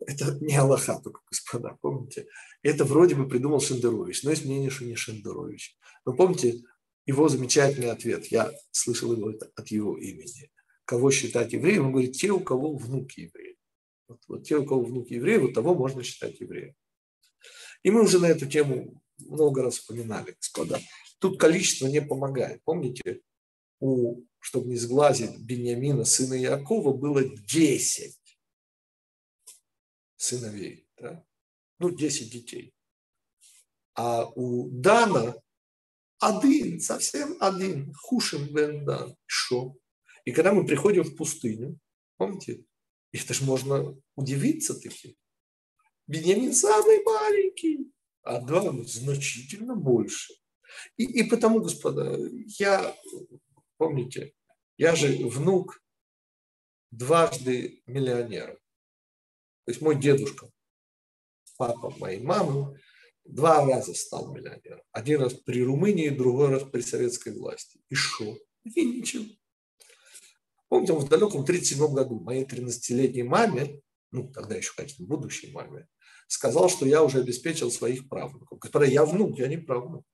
[0.00, 2.26] Это не Аллаха только, господа, помните?
[2.62, 5.78] Это вроде бы придумал Шендерович, но есть мнение, что не Шендерович.
[6.04, 6.62] Но помните
[7.06, 10.50] его замечательный ответ, я слышал его от его имени.
[10.84, 11.86] Кого считать евреем?
[11.86, 13.56] Он говорит, те, у кого внуки евреи.
[14.08, 16.74] Вот, вот те, у кого внуки евреи, вот того можно считать евреем.
[17.82, 20.80] И мы уже на эту тему много раз вспоминали, господа.
[21.18, 22.62] Тут количество не помогает.
[22.64, 23.20] Помните,
[23.80, 28.16] у, чтобы не сглазить Бениамина, сына Якова, было 10
[30.16, 30.86] сыновей.
[31.00, 31.24] Да?
[31.78, 32.74] Ну, 10 детей.
[33.94, 35.34] А у Дана
[36.22, 37.92] один, совсем один.
[37.94, 39.16] Хушим бен Дан.
[39.26, 39.76] Шо?
[40.24, 41.78] И когда мы приходим в пустыню,
[42.16, 42.64] помните,
[43.12, 45.16] это же можно удивиться таки.
[46.06, 50.34] Беньямин самый маленький, а Дан значительно больше.
[50.96, 52.16] И, и потому, господа,
[52.58, 52.94] я
[53.82, 54.32] Помните,
[54.76, 55.82] я же внук
[56.92, 58.54] дважды миллионера.
[59.64, 60.52] То есть мой дедушка,
[61.56, 62.80] папа моей мамы,
[63.24, 64.82] два раза стал миллионером.
[64.92, 67.80] Один раз при Румынии, другой раз при советской власти.
[67.88, 68.36] И что?
[68.64, 69.24] И ничего.
[70.68, 75.86] Помните, в далеком 1937 году моей 13-летней маме, ну, тогда еще, конечно, будущей маме,
[76.28, 78.58] сказал, что я уже обеспечил своих правнуков.
[78.58, 80.04] Господа, я внук, я не правнук.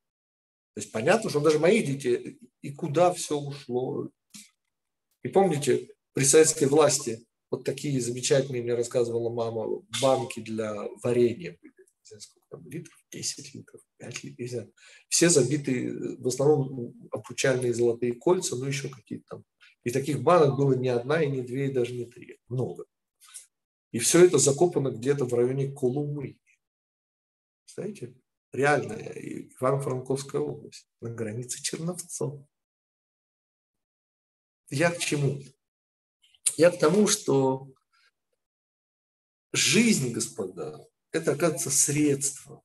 [0.75, 4.09] То есть понятно, что даже моих детей, и куда все ушло.
[5.23, 11.75] И помните, при советской власти вот такие замечательные, мне рассказывала мама, банки для варенья были.
[12.51, 14.69] Там литров, 10 литров, 5 литров.
[15.09, 19.45] Все забиты, в основном обручальные золотые кольца, ну еще какие-то там.
[19.85, 22.39] И таких банок было не одна, и не две, и даже не три.
[22.49, 22.85] Много.
[23.93, 26.39] И все это закопано где-то в районе Колумы.
[27.67, 28.15] Знаете?
[28.53, 32.45] реальная Ивано-Франковская область, на границе Черновцов.
[34.71, 35.41] Я к чему?
[36.57, 37.69] Я к тому, что
[39.53, 42.62] жизнь, господа, это, оказывается, средство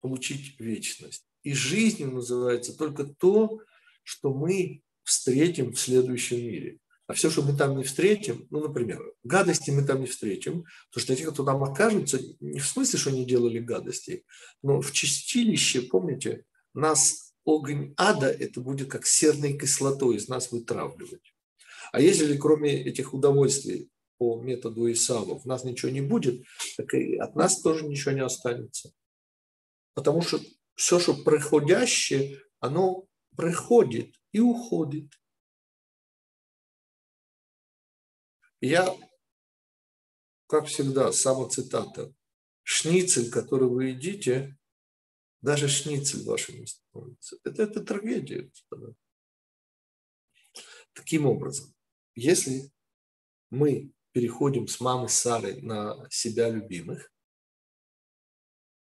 [0.00, 1.24] получить вечность.
[1.42, 3.60] И жизнью называется только то,
[4.04, 6.78] что мы встретим в следующем мире.
[7.06, 11.04] А все, что мы там не встретим, ну, например, гадости мы там не встретим, потому
[11.04, 14.24] что те, кто там окажутся, не в смысле, что они делали гадости,
[14.62, 16.44] но в чистилище, помните,
[16.74, 21.34] нас огонь ада, это будет как серной кислотой из нас вытравливать.
[21.90, 23.90] А если кроме этих удовольствий
[24.22, 28.20] по методу Исава в нас ничего не будет, так и от нас тоже ничего не
[28.20, 28.94] останется.
[29.94, 30.38] Потому что
[30.76, 35.10] все, что проходящее, оно приходит и уходит.
[38.60, 38.96] Я
[40.46, 42.14] как всегда, самоцитата.
[42.62, 44.56] Шницель, который вы едите,
[45.40, 47.38] даже шницель вашим не становится.
[47.42, 48.52] Это, это трагедия.
[50.92, 51.74] Таким образом,
[52.14, 52.70] если
[53.50, 57.12] мы переходим с мамы Сары на себя любимых,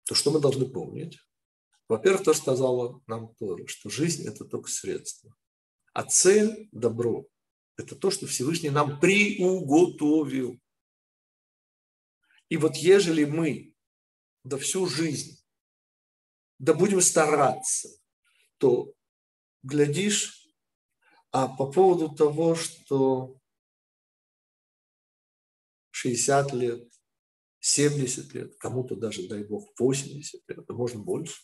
[0.05, 1.19] то что мы должны помнить?
[1.89, 5.35] Во-первых, то, что сказала нам Тора, что жизнь– это только средство.
[5.93, 7.27] А цель– добро.
[7.77, 10.59] Это то, что Всевышний нам приуготовил.
[12.49, 13.75] И вот ежели мы
[14.43, 15.43] да всю жизнь,
[16.59, 17.89] да будем стараться,
[18.57, 18.93] то,
[19.63, 20.47] глядишь,
[21.31, 23.37] а по поводу того, что
[25.99, 26.93] 60 лет,
[27.59, 31.41] 70 лет, кому-то даже, дай бог, 80 лет, а можно больше.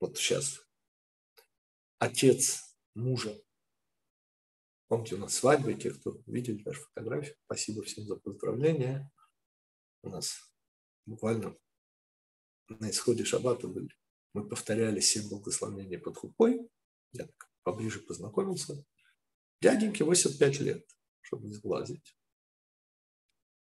[0.00, 0.66] Вот сейчас
[1.98, 3.40] отец мужа.
[4.88, 7.36] Помните, у нас свадьба, те, кто видели даже фотографию.
[7.44, 9.08] Спасибо всем за поздравления.
[10.02, 10.40] У нас
[11.04, 11.56] буквально
[12.68, 13.90] на исходе шаббата были.
[14.32, 16.68] Мы повторяли семь благословений под хупой.
[17.12, 17.28] Я
[17.62, 18.84] поближе познакомился.
[19.60, 20.95] Дяденьке 85 лет
[21.26, 22.16] чтобы не сглазить.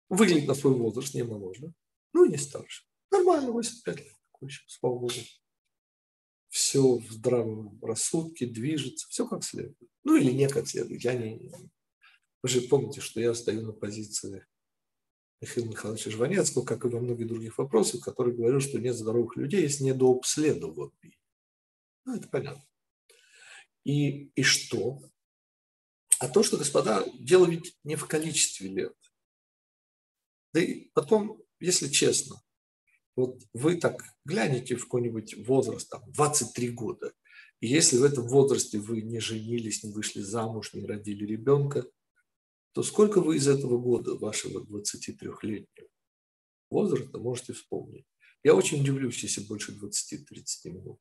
[0.08, 1.52] Выглядит на свой возраст немного,
[2.12, 2.84] ну и не старше.
[3.10, 5.12] Нормально, 85 лет такой еще, слава богу.
[6.48, 9.76] Все в здравом рассудке, движется, все как следует.
[10.04, 11.02] Ну или не как следует.
[11.02, 11.50] Я не...
[12.42, 14.46] Вы же помните, что я стою на позиции
[15.40, 19.62] Михаила Михайловича Жванецкого, как и во многих других вопросах, который говорил, что нет здоровых людей,
[19.62, 21.18] есть недообследованные.
[22.04, 22.64] Ну, это понятно.
[23.84, 25.00] И, и что?
[26.20, 28.94] А то, что, господа, дело ведь не в количестве лет.
[30.52, 32.36] Да и потом, если честно,
[33.14, 37.12] вот вы так глянете в какой-нибудь возраст, там, 23 года,
[37.60, 41.84] и если в этом возрасте вы не женились, не вышли замуж, не родили ребенка,
[42.72, 45.88] то сколько вы из этого года, вашего 23-летнего
[46.70, 48.06] возраста, можете вспомнить?
[48.44, 51.00] Я очень удивлюсь, если больше 20-30 минут.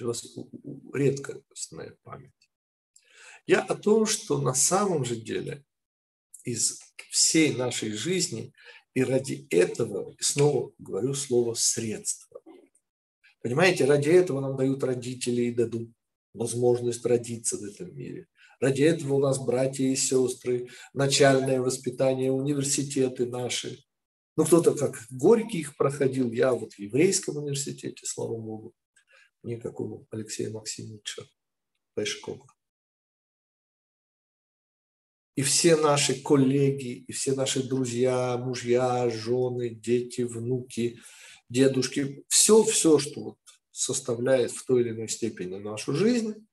[0.00, 0.36] У вас
[0.92, 2.37] редкостная память.
[3.48, 5.64] Я о том, что на самом же деле
[6.44, 6.80] из
[7.10, 8.52] всей нашей жизни
[8.92, 12.42] и ради этого, снова говорю слово «средство».
[13.40, 15.90] Понимаете, ради этого нам дают родители и дадут
[16.34, 18.26] возможность родиться в этом мире.
[18.60, 23.82] Ради этого у нас братья и сестры, начальное воспитание, университеты наши.
[24.36, 28.74] Ну, кто-то как Горький их проходил, я вот в еврейском университете, слава Богу,
[29.42, 31.22] никакого Алексея Максимовича
[31.94, 32.46] Пешкова
[35.38, 40.98] и все наши коллеги, и все наши друзья, мужья, жены, дети, внуки,
[41.48, 43.38] дедушки, все-все, что вот
[43.70, 46.44] составляет в той или иной степени нашу жизнь,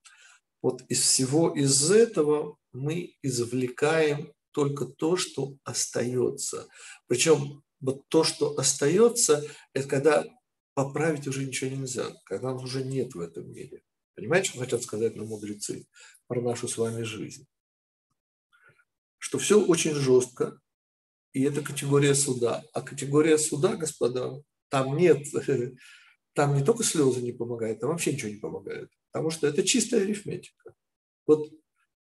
[0.62, 6.68] вот из всего из этого мы извлекаем только то, что остается.
[7.08, 9.44] Причем вот то, что остается,
[9.74, 10.26] это когда
[10.76, 13.82] поправить уже ничего нельзя, когда нас уже нет в этом мире.
[14.14, 15.88] Понимаете, что хотят сказать нам мудрецы
[16.28, 17.48] про нашу с вами жизнь?
[19.26, 20.62] Что все очень жестко,
[21.34, 22.64] и это категория суда.
[22.74, 25.26] А категория суда, господа, там нет,
[26.34, 28.92] там не только слезы не помогают, там вообще ничего не помогает.
[29.12, 30.76] Потому что это чистая арифметика.
[31.26, 31.52] Вот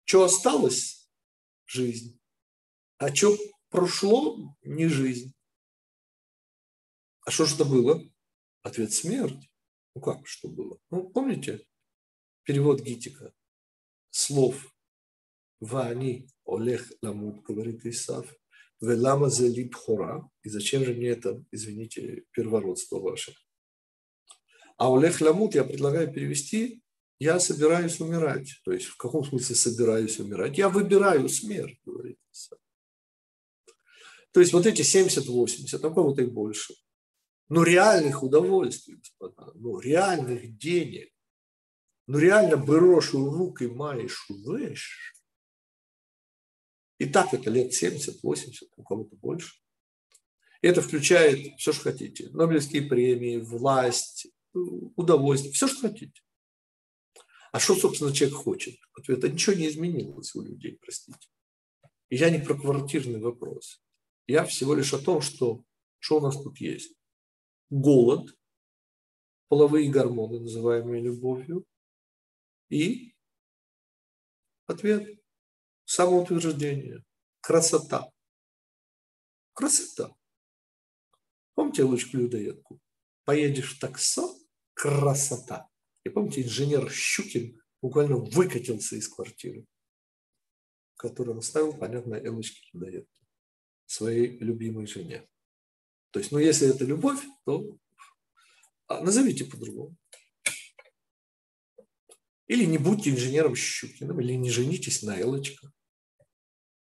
[0.06, 1.10] что осталось–
[1.66, 2.18] жизнь,
[3.00, 5.34] а что прошло– не жизнь.
[7.26, 8.02] А что же это было?
[8.62, 9.52] Ответ– смерть.
[9.94, 10.80] Ну как, что было?
[10.90, 11.68] Ну, помните
[12.44, 13.34] перевод Гитика?
[14.10, 14.74] Слов
[15.60, 18.26] Вани Олег Ламут, говорит Исав,
[18.82, 23.34] Велама зелит хора, и зачем же мне это, извините, первородство ваше.
[24.78, 26.82] А Олег Ламут я предлагаю перевести
[27.20, 28.62] я собираюсь умирать.
[28.64, 30.58] То есть в каком смысле собираюсь умирать?
[30.58, 32.60] Я выбираю смерть, говорит Исав.
[34.32, 36.74] То есть вот эти 70-80, а кого-то и больше.
[37.50, 41.12] Но реальных удовольствий, господа, ну реальных денег,
[42.08, 45.14] ну реально брошу руки маешь вещь,
[47.00, 49.56] и так это лет 70, 80, у кого-то больше.
[50.62, 52.30] И это включает все, что хотите.
[52.32, 56.22] Нобелевские премии, власть, удовольствие, все, что хотите.
[57.52, 58.76] А что, собственно, человек хочет?
[58.94, 61.30] Ответ, а ничего не изменилось у людей, простите.
[62.10, 63.82] И я не про квартирный вопрос.
[64.28, 65.64] Я всего лишь о том, что,
[66.00, 66.94] что у нас тут есть.
[67.70, 68.38] Голод,
[69.48, 71.66] половые гормоны, называемые любовью,
[72.70, 73.16] и
[74.68, 75.19] ответ
[75.90, 77.04] самоутверждение,
[77.42, 78.12] красота.
[79.54, 80.14] Красота.
[81.56, 82.80] Помните лучку людоедку?
[83.26, 84.30] Поедешь в таксо,
[84.76, 85.68] красота.
[86.04, 89.66] И помните, инженер Щукин буквально выкатился из квартиры,
[90.96, 93.12] которую он ставил, понятно, Элочки людоедки.
[93.88, 95.28] своей любимой жене.
[96.12, 97.66] То есть, ну, если это любовь, то
[98.86, 99.98] а, назовите по-другому.
[102.46, 105.72] Или не будьте инженером Щукиным, или не женитесь на Элочка.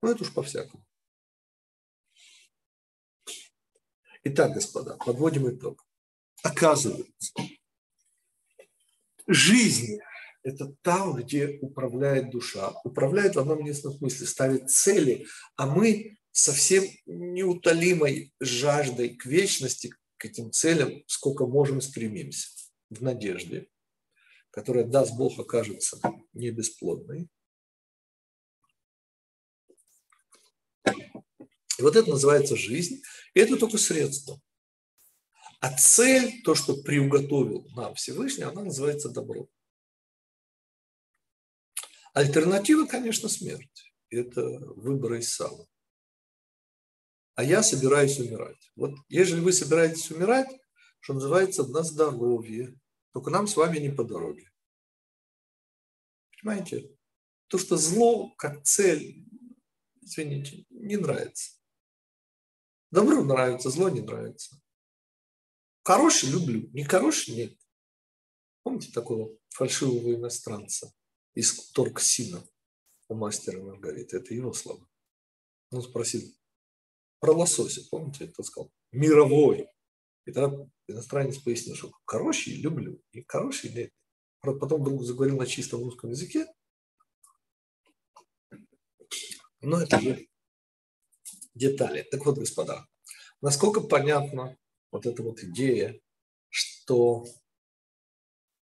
[0.05, 0.85] Ну, это уж по-всякому.
[4.25, 5.83] Итак, господа, подводим итог.
[6.43, 7.33] Оказывается,
[9.27, 9.97] жизнь–
[10.43, 12.75] это там, где управляет душа.
[12.85, 15.27] Управляет в одном единственном смысле, ставит цели,
[15.57, 22.51] а мы совсем неутолимой жаждой к вечности, к этим целям, сколько можем стремимся,
[22.91, 23.71] в надежде,
[24.51, 25.99] которая, даст Бог, окажется
[26.35, 27.31] не бесплодной.
[31.79, 33.03] И вот это называется жизнь,
[33.35, 34.41] и это только средство.
[35.61, 39.49] А цель, то, что приуготовил нам Всевышний, она называется добро.
[42.13, 43.93] Альтернатива, конечно, смерть.
[44.11, 44.43] Это
[44.77, 45.67] выбор Исава.
[47.35, 48.71] А я собираюсь умирать.
[48.77, 50.49] Вот если вы собираетесь умирать,
[51.01, 52.79] что называется, на здоровье,
[53.13, 54.51] только нам с вами не по дороге.
[56.41, 56.91] Понимаете?
[57.49, 59.25] То, что зло как цель,
[60.01, 61.53] извините, не нравится.
[62.95, 64.55] Добро нравится, зло не нравится.
[65.83, 67.59] Хороший люблю, не хороший нет.
[68.63, 70.95] Помните такого фальшивого иностранца
[71.35, 72.47] из Торксина
[73.09, 74.19] у мастера Маргариты?
[74.19, 74.89] Это его слова.
[75.73, 76.23] Он спросил
[77.19, 79.67] про лосося, помните, это сказал, мировой.
[80.25, 83.93] И тогда иностранец пояснил, что хороший люблю, и хороший нет.
[84.41, 86.47] Потом вдруг заговорил на чистом русском языке.
[89.63, 90.29] Но это же
[91.55, 92.07] детали.
[92.11, 92.87] Так вот, господа,
[93.41, 94.57] насколько понятна
[94.91, 96.01] вот эта вот идея,
[96.49, 97.27] что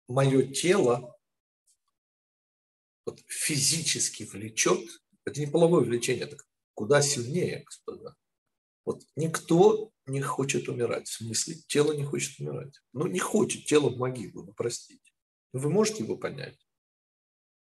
[0.08, 1.16] мое тело
[3.06, 6.36] вот физически влечет, это не половое влечение, это
[6.74, 8.16] куда сильнее, господа.
[8.84, 12.80] Вот никто не хочет умирать, в смысле, тело не хочет умирать.
[12.92, 15.12] Ну, не хочет тело в могилу, ну, простите.
[15.52, 16.58] Вы можете его понять?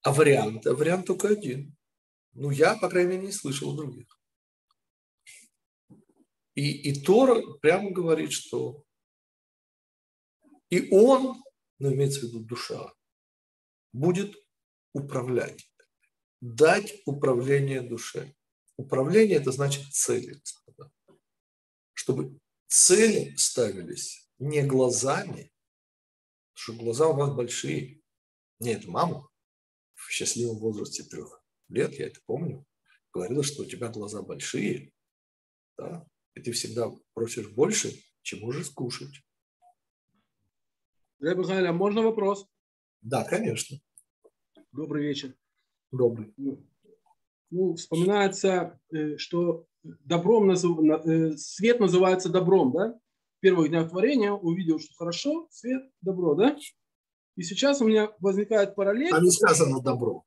[0.03, 0.67] А вариант?
[0.67, 1.77] А вариант только один.
[2.33, 4.22] Ну, я, по крайней мере, не слышал других.
[6.55, 8.85] И, и Тора прямо говорит, что
[10.73, 11.43] и он,
[11.79, 12.95] ну, имеется в виду душа,
[13.93, 14.35] будет
[14.95, 15.71] управлять,
[16.41, 18.35] дать управление душе.
[18.79, 20.91] Управление– это значит цели, господа.
[21.93, 22.39] Чтобы
[22.69, 25.53] цели ставились не глазами,
[26.55, 28.01] что глаза у вас большие.
[28.59, 29.29] Нет, мама
[29.95, 32.65] в счастливом возрасте трех лет, я это помню,
[33.13, 34.91] говорила, что у тебя глаза большие,
[35.77, 39.23] да, и ты всегда просишь больше, чем можешь скушать.
[41.19, 42.47] Глеб Михайлович, а можно вопрос?
[43.01, 43.79] Да, конечно.
[44.73, 45.35] Добрый вечер.
[45.91, 46.35] Добрый.
[47.51, 50.79] Ну, вспоминается, э, что добром назыв...
[50.79, 52.99] Э, свет называется добром, да?
[53.43, 56.57] первых днях творения увидел, что хорошо, свет, добро, да?
[57.37, 59.13] И сейчас у меня возникает параллель.
[59.13, 60.25] А не сказано добро.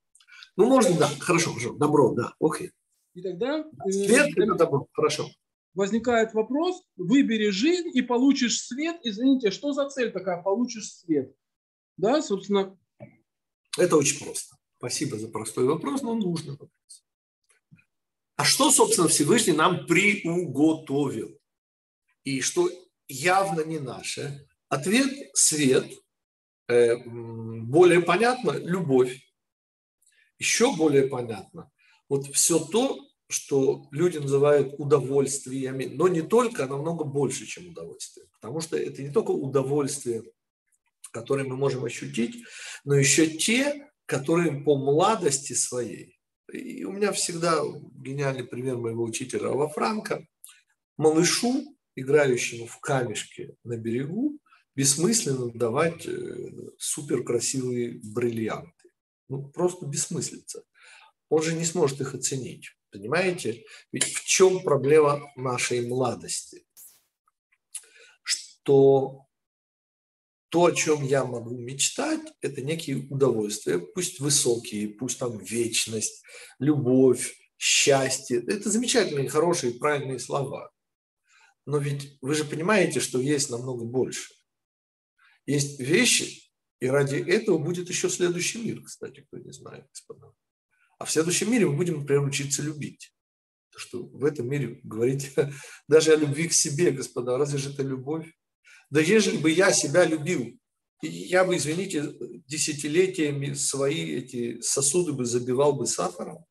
[0.57, 2.71] Ну, можно, да, хорошо, хорошо, добро, да, окей.
[3.13, 3.65] И тогда...
[3.85, 5.27] Э, свет– это добро, хорошо.
[5.75, 8.97] Возникает вопрос, выбери жизнь и получишь свет.
[9.03, 11.35] Извините, что за цель такая, получишь свет?
[11.97, 12.79] Да, собственно.
[13.77, 14.55] Это очень просто.
[14.77, 17.05] Спасибо за простой вопрос, но нужно вопрос.
[18.37, 21.37] А что, собственно, Всевышний нам приуготовил?
[22.23, 22.69] И что
[23.07, 24.47] явно не наше.
[24.69, 25.91] Ответ– свет.
[26.67, 29.21] Э, более понятно– любовь.
[30.39, 31.69] Еще более понятно–
[32.09, 38.27] вот все то, что люди называют удовольствиями, но не только, а намного больше, чем удовольствие.
[38.39, 40.23] Потому что это не только удовольствие,
[41.11, 42.43] которое мы можем ощутить,
[42.83, 46.19] но еще те, которые по младости своей.
[46.51, 47.61] И у меня всегда
[47.95, 50.25] гениальный пример моего учителя Рава Франка.
[50.97, 54.37] Малышу играющему в камешке на берегу,
[54.75, 58.89] бессмысленно давать э, супер красивые бриллианты.
[59.29, 60.63] Ну, просто бессмыслица.
[61.29, 62.77] Он же не сможет их оценить.
[62.95, 63.65] Понимаете?
[63.91, 66.65] Ведь в чем проблема нашей младости?
[68.23, 69.25] Что
[70.47, 76.23] то, о чем я могу мечтать, это некие удовольствия, пусть высокие, пусть там вечность,
[76.57, 78.41] любовь, счастье.
[78.47, 80.71] Это замечательные, хорошие, правильные слова.
[81.65, 84.33] Но ведь вы же понимаете, что есть намного больше.
[85.45, 90.31] Есть вещи, и ради этого будет еще следующий мир, кстати, кто не знает, господа.
[90.97, 93.13] А в следующем мире мы будем, например, учиться любить.
[93.71, 95.33] То, что в этом мире говорить
[95.87, 98.31] даже о любви к себе, господа, разве же это любовь?
[98.89, 100.57] Да ежели бы я себя любил,
[101.01, 102.13] я бы, извините,
[102.47, 106.45] десятилетиями свои эти сосуды бы забивал бы сахаром.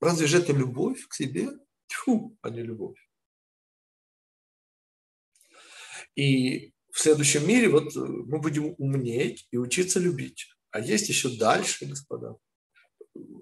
[0.00, 1.50] Разве же это любовь к себе?
[1.86, 2.98] Тьфу, а не любовь.
[6.14, 10.48] И в следующем мире вот мы будем умнеть и учиться любить.
[10.70, 12.36] А есть еще дальше, господа.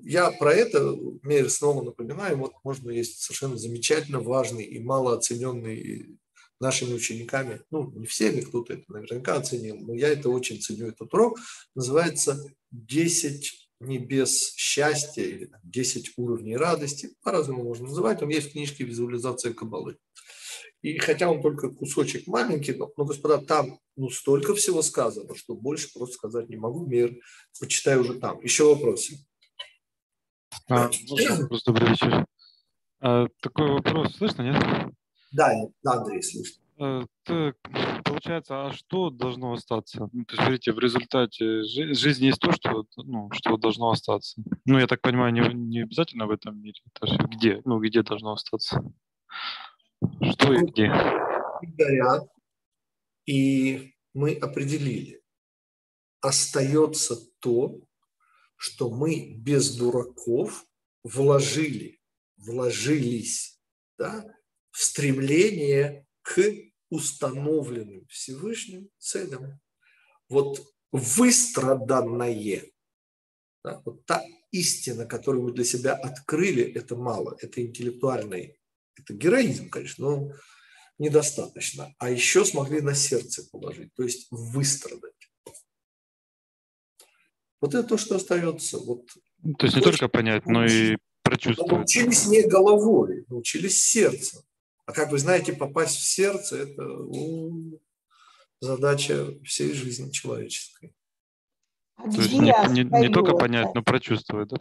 [0.03, 2.37] Я про это мир снова напоминаю.
[2.37, 6.19] Вот можно есть совершенно замечательно важный и малооцененный
[6.63, 11.13] нашими учениками, ну, не всеми, кто-то это наверняка оценил, но я это очень ценю, этот
[11.13, 11.39] урок,
[11.75, 12.41] называется
[12.73, 13.43] «10
[13.81, 19.99] небес счастья» или 10 уровней радости, по-разному можно называть, он есть в книжке «Визуализация Кабалы».
[20.83, 25.55] И хотя он только кусочек маленький, но, но господа, там ну, столько всего сказано, что
[25.55, 26.85] больше просто сказать не могу.
[26.85, 27.15] Мир
[27.61, 28.41] почитаю уже там.
[28.43, 29.25] Еще вопросы?
[30.69, 30.89] А,
[31.41, 32.27] вопрос, добрый вечер.
[33.01, 34.63] А, такой вопрос, слышно, нет?
[35.33, 35.51] Да,
[35.83, 36.63] да, Андрей, слышно.
[36.79, 37.57] А, так,
[38.05, 40.09] получается, а что должно остаться?
[40.13, 44.43] Ну, то есть, смотрите, в результате жи- жизни есть то, что, ну, что должно остаться.
[44.65, 46.81] Ну, я так понимаю, не, не обязательно в этом мире.
[47.03, 47.61] Есть, где?
[47.65, 48.83] Ну, где должно остаться?
[50.23, 50.89] Что и где?
[51.63, 52.29] Горят,
[53.27, 55.23] и мы определили.
[56.21, 57.81] Остается то,
[58.63, 60.65] что мы без дураков
[61.03, 62.01] вложили,
[62.37, 63.61] вложились
[63.99, 64.25] да,
[64.71, 66.41] в стремление к
[66.89, 69.59] установленным Всевышним целям.
[70.29, 72.63] Вот выстраданное,
[73.65, 78.61] да, вот та истина, которую мы для себя открыли, это мало, это интеллектуальный,
[78.95, 80.33] это героизм, конечно, но
[80.99, 81.93] недостаточно.
[81.99, 85.12] А еще смогли на сердце положить, то есть выстрадать.
[87.63, 88.77] Вот это то, что остается.
[88.79, 89.07] Вот.
[89.59, 91.73] То есть не только понять, но и прочувствовать.
[91.73, 94.41] Научились не головой, научились сердцем.
[94.85, 97.81] А как вы знаете, попасть в сердце– это ну,
[98.61, 100.93] задача всей жизни человеческой.
[101.95, 102.53] А То есть не,
[102.83, 104.57] не- не только понять, но прочувствовать, да?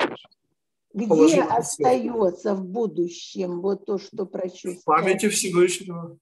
[0.94, 5.00] Где в остается в будущем вот то, что В прочувствовал?
[5.00, 6.20] памяти Всевышнего.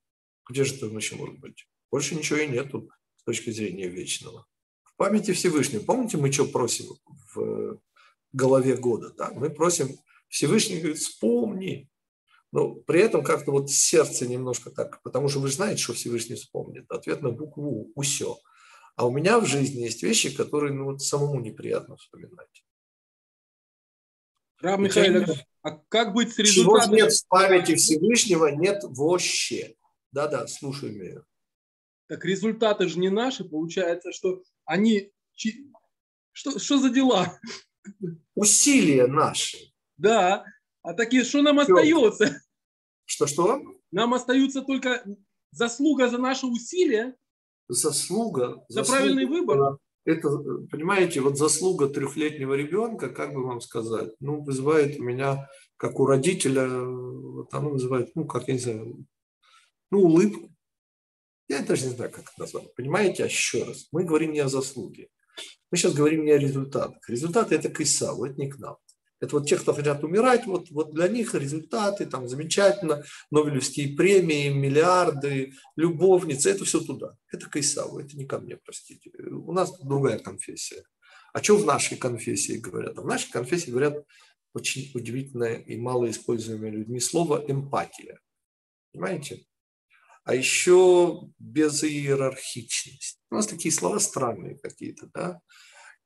[0.50, 1.68] Где же там еще может быть?
[1.92, 4.46] Больше ничего и нету с точки зрения вечного.
[5.00, 5.82] Памяти Всевышнего.
[5.82, 6.88] Помните, мы что просим
[7.34, 7.80] в
[8.34, 9.14] голове года?
[9.18, 9.32] Да?
[9.34, 9.98] Мы просим
[10.28, 11.90] Всевышний, говорит, вспомни.
[12.52, 16.36] Но при этом как-то вот сердце немножко так, потому что вы же знаете, что Всевышний
[16.36, 16.92] вспомнит.
[16.92, 18.40] Ответ на букву «Усё».
[18.98, 22.66] А у меня в жизни есть вещи, которые ну, вот самому неприятно вспоминать.
[24.60, 25.24] Раб Михаил,
[25.62, 26.96] а как быть с Чего результатом?
[26.96, 29.76] нет в памяти Всевышнего, нет вообще.
[30.12, 31.22] Да-да, слушаю меня.
[32.10, 35.12] Так результаты же не наши, получается, что они...
[36.32, 37.40] Что, что за дела?
[38.34, 39.58] Усилия наши.
[39.98, 40.44] Да,
[40.82, 41.76] а такие, что нам Всё.
[41.76, 42.42] остается?
[43.06, 43.62] Что-что?
[43.92, 45.06] Нам остаются только
[45.52, 47.16] заслуга за наши усилия,
[47.68, 48.64] Заслуга.
[48.68, 49.78] за заслуга, правильный выбор.
[50.06, 50.30] Это,
[50.72, 55.48] понимаете, вот заслуга трехлетнего ребенка, как бы вам сказать, ну, вызывает у меня,
[55.78, 59.06] как у родителя, вот оно вызывает, ну, как я не знаю,
[59.92, 60.50] ну, улыбку.
[61.50, 62.74] Я даже не знаю, как это назвать.
[62.76, 65.10] Понимаете, еще раз, мы говорим не о заслуге.
[65.72, 67.10] Мы сейчас говорим не о результатах.
[67.10, 68.78] Результаты– это к Исаву, это не к нам.
[69.20, 74.50] Это вот те, кто хотят умирать, вот, вот для них результаты, там замечательно, Нобелевские премии,
[74.50, 77.18] миллиарды, любовницы, это все туда.
[77.32, 79.12] Это к Исаву, это не ко мне, простите.
[79.30, 80.84] У нас другая конфессия.
[81.34, 82.98] А что в нашей конфессии говорят?
[82.98, 84.06] А в нашей конфессии говорят
[84.54, 88.20] очень удивительное и малоиспользуемое людьми слово «эмпатия».
[88.92, 89.46] Понимаете?
[90.30, 93.20] А еще безиерархичность.
[93.32, 95.42] У нас такие слова странные какие-то, да?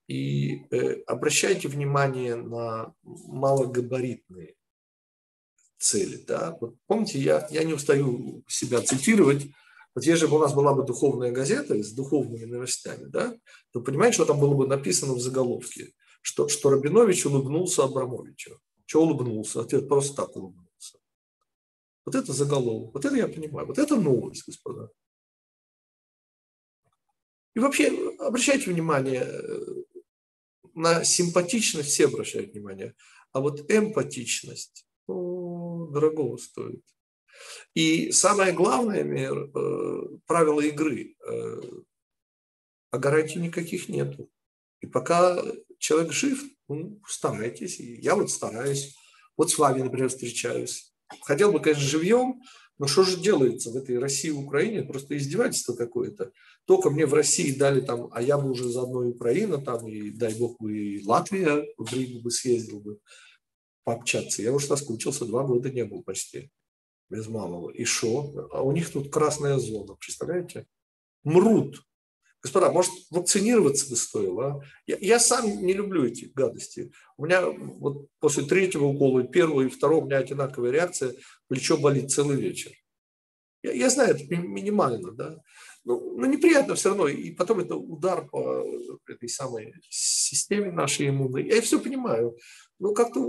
[0.07, 4.55] И э, обращайте внимание на малогабаритные
[5.77, 6.23] цели.
[6.25, 6.57] Да?
[6.61, 9.45] Вот помните, я, я не устаю себя цитировать.
[9.93, 13.35] Вот если бы у нас была бы духовная газета с духовными новостями, да,
[13.73, 18.57] то понимаете, что там было бы написано в заголовке, что, что Рабинович улыбнулся Абрамовичу.
[18.85, 19.59] Что улыбнулся?
[19.59, 20.72] Ответ просто так улыбнулся.
[22.05, 24.89] Вот это заголовок, вот это я понимаю, вот это новость, господа.
[27.55, 29.83] И вообще, обращайте внимание, э,
[30.73, 32.95] на симпатичность все обращают внимание,
[33.31, 36.83] а вот эмпатичность ну, дорогого стоит.
[37.73, 41.61] И самое главное, мир, э, правила игры, э,
[42.91, 44.29] а гарантий никаких нету.
[44.81, 45.41] И пока
[45.79, 47.79] человек жив, ну, старайтесь.
[47.79, 48.95] Я вот стараюсь.
[49.35, 50.92] Вот с вами, например, встречаюсь.
[51.21, 52.41] Хотел бы, конечно, живьем,
[52.79, 54.83] но что же делается в этой России и Украине?
[54.83, 56.31] Просто издевательство какое-то.
[56.65, 60.09] Только мне в России дали там, а я бы уже заодно и Украина там, и
[60.09, 62.99] дай бог бы и Латвия в Ригу бы съездил бы
[63.83, 64.41] пообщаться.
[64.41, 66.49] Я уж соскучился, два года не был почти
[67.09, 67.69] без малого.
[67.69, 68.49] И что?
[68.51, 70.65] А у них тут красная зона, представляете?
[71.23, 71.83] Мрут.
[72.43, 74.47] Господа, может, вакцинироваться бы стоило?
[74.47, 74.61] А?
[74.85, 76.91] Я, я сам не люблю эти гадости.
[77.15, 81.13] У меня вот после третьего укола, первого и второго, у меня одинаковая реакция,
[81.47, 82.71] плечо болит целый вечер.
[83.63, 85.37] Я, я знаю, это минимально, да.
[85.85, 87.07] Ну, но неприятно все равно.
[87.07, 88.65] И потом это удар по
[89.07, 91.47] этой самой системе нашей иммунной.
[91.47, 92.37] Я все понимаю.
[92.77, 93.21] Ну, как-то,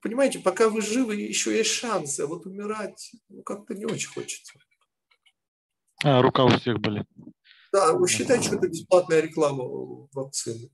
[0.00, 2.20] понимаете, пока вы живы, еще есть шансы.
[2.20, 4.52] А вот умирать, ну, как-то не очень хочется.
[6.04, 7.06] А, рука у всех болит.
[7.72, 9.64] Да, вы считаете, что это бесплатная реклама
[10.12, 10.70] вакцины?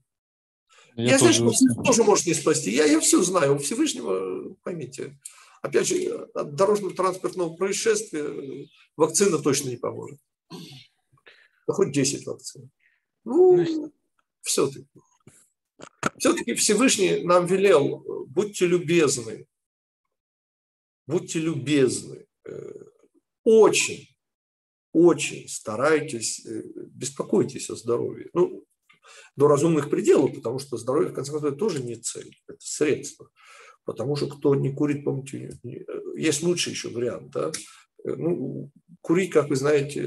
[0.95, 1.33] Я, Я, тоже...
[1.33, 2.71] знаю, что тоже может не спасти.
[2.71, 3.55] Я, я все знаю.
[3.55, 5.19] У Всевышнего, поймите,
[5.61, 10.19] опять же, от дорожно-транспортного происшествия вакцина точно не поможет.
[10.49, 12.71] Да хоть 10 вакцин.
[13.25, 13.93] Ну,
[14.41, 14.87] все-таки.
[16.17, 19.45] Все-таки Всевышний нам велел, будьте любезны,
[21.05, 22.71] будьте любезны, э,
[23.43, 24.16] очень
[24.97, 28.29] очень старайтесь, э, беспокойтесь о здоровье.
[28.33, 28.65] Ну,
[29.35, 33.29] до разумных пределов, потому что здоровье, в конце концов, тоже не цель, это средство.
[33.85, 35.57] Потому что кто не курит, помните,
[36.15, 37.51] есть лучший еще вариант, да?
[38.03, 38.71] Э, ну,
[39.01, 40.03] курить, как вы знаете,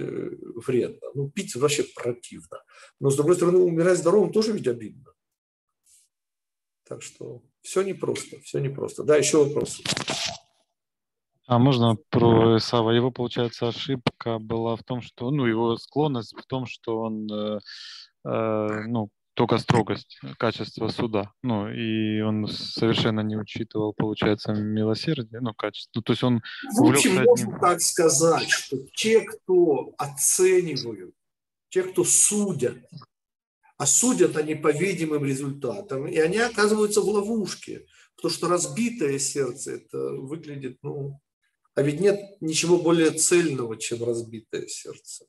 [0.56, 1.08] вредно.
[1.14, 2.62] Ну, пить вообще противно.
[2.98, 5.12] Но, с другой стороны, умирать здоровым тоже ведь обидно.
[6.84, 9.04] Так что все непросто, все непросто.
[9.04, 9.80] Да, еще вопрос.
[11.50, 12.92] А можно про Исава?
[12.92, 17.58] Его, получается, ошибка была в том, что, ну, его склонность в том, что он, э,
[18.24, 21.32] э, ну, только строгость, качество суда.
[21.42, 25.90] Ну, и он совершенно не учитывал, получается, милосердие, ну, качество.
[25.96, 26.40] Ну, то есть он
[26.78, 31.16] В общем, можно так сказать, что те, кто оценивают,
[31.68, 32.78] те, кто судят,
[33.76, 39.72] а судят они по видимым результатам, и они оказываются в ловушке, потому что разбитое сердце,
[39.72, 41.20] это выглядит, ну,
[41.80, 45.24] а ведь нет ничего более цельного, чем разбитое сердце.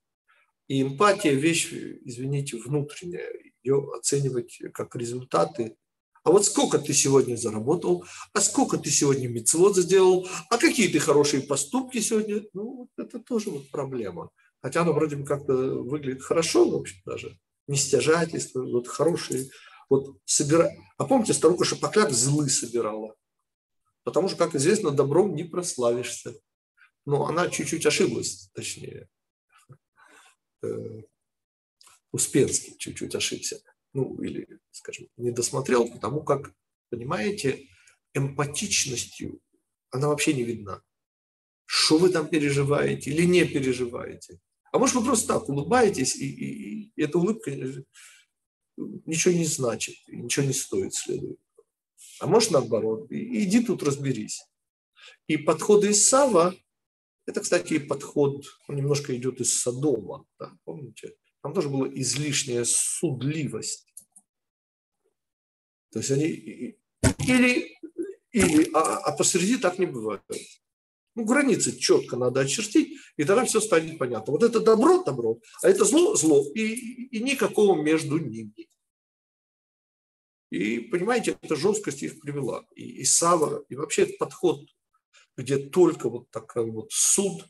[0.68, 3.32] И эмпатия– вещь, извините, внутренняя.
[3.64, 5.78] Ее оценивать как результаты.
[6.26, 10.99] А вот сколько ты сегодня заработал, а сколько ты сегодня мецвод сделал, а какие ты
[10.99, 12.43] хорошие поступки сегодня.
[12.52, 14.30] Ну, это тоже вот проблема.
[14.62, 17.39] Хотя оно вроде бы как-то выглядит хорошо, в общем, даже.
[17.68, 19.49] Не стяжательство, вот хорошие.
[19.89, 20.70] Вот собира...
[20.97, 23.16] А помните, старуха Шапокляк злы собирала?
[24.12, 26.36] Потому что, как известно, добром не прославишься.
[27.05, 29.07] Но она чуть-чуть ошиблась, точнее.
[30.62, 31.01] Э,
[32.12, 33.62] Успенский чуть-чуть ошибся.
[33.93, 36.53] Ну, или, скажем, не досмотрел, потому как,
[36.89, 37.70] понимаете,
[38.14, 39.39] эмпатичностью
[39.91, 40.82] она вообще не видна.
[41.64, 44.41] Что вы там переживаете или не переживаете.
[44.74, 47.49] А может, вы просто так улыбаетесь, и, и, и эта улыбка
[48.76, 51.39] ничего не значит, ничего не стоит, следует.
[52.22, 54.46] А может наоборот, иди тут разберись.
[55.26, 56.56] И подходы из Сава,
[57.26, 61.16] это, кстати, подход, он немножко идет из Содома, да, помните?
[61.42, 63.92] Там тоже была излишняя судливость.
[65.92, 67.76] То есть они или,
[68.32, 70.22] или а, а посреди так не бывает.
[71.16, 74.32] Ну, границы четко надо очертить, и тогда все станет понятно.
[74.32, 78.70] Вот это добро– добро, а это зло– зло, и, и никакого между ними.
[80.52, 82.66] И, понимаете, эта жесткость их привела.
[82.76, 84.66] И, и Сава, и вообще этот подход,
[85.38, 87.45] где только вот такой вот суд.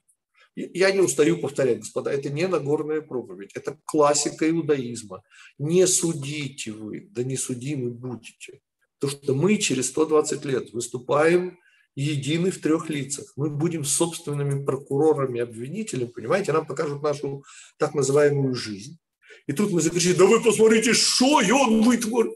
[0.56, 5.24] Я не устаю повторять, господа, это не Нагорная проповедь, это классика иудаизма.
[5.58, 8.62] Не судите вы, да не судимы будете.
[8.99, 11.58] Потому что мы через 120 лет выступаем
[11.95, 13.34] едины в трех лицах.
[13.36, 17.43] Мы будем собственными прокурорами, обвинителями, понимаете, нам покажут нашу
[17.78, 18.99] так называемую жизнь.
[19.47, 22.36] И тут мы закричим, да вы посмотрите, что он вытворил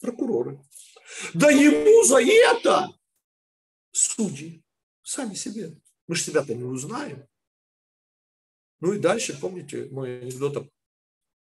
[0.00, 0.60] прокуроры.
[1.34, 2.88] Да ему за это
[3.92, 4.62] судьи
[5.02, 5.80] сами себе.
[6.06, 7.26] Мы же себя-то не узнаем.
[8.80, 10.68] Ну и дальше, помните, мой анекдот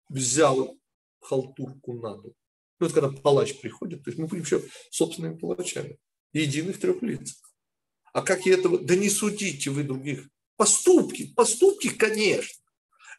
[0.10, 0.78] взял
[1.20, 2.34] халтурку на дух.
[2.80, 6.00] Ну, это когда палач приходит, то есть мы будем еще собственными палачами.
[6.34, 7.42] Единых трех лиц.
[8.14, 8.80] А как и этого?
[8.80, 10.30] Да не судите вы других.
[10.56, 12.64] Поступки, поступки, конечно.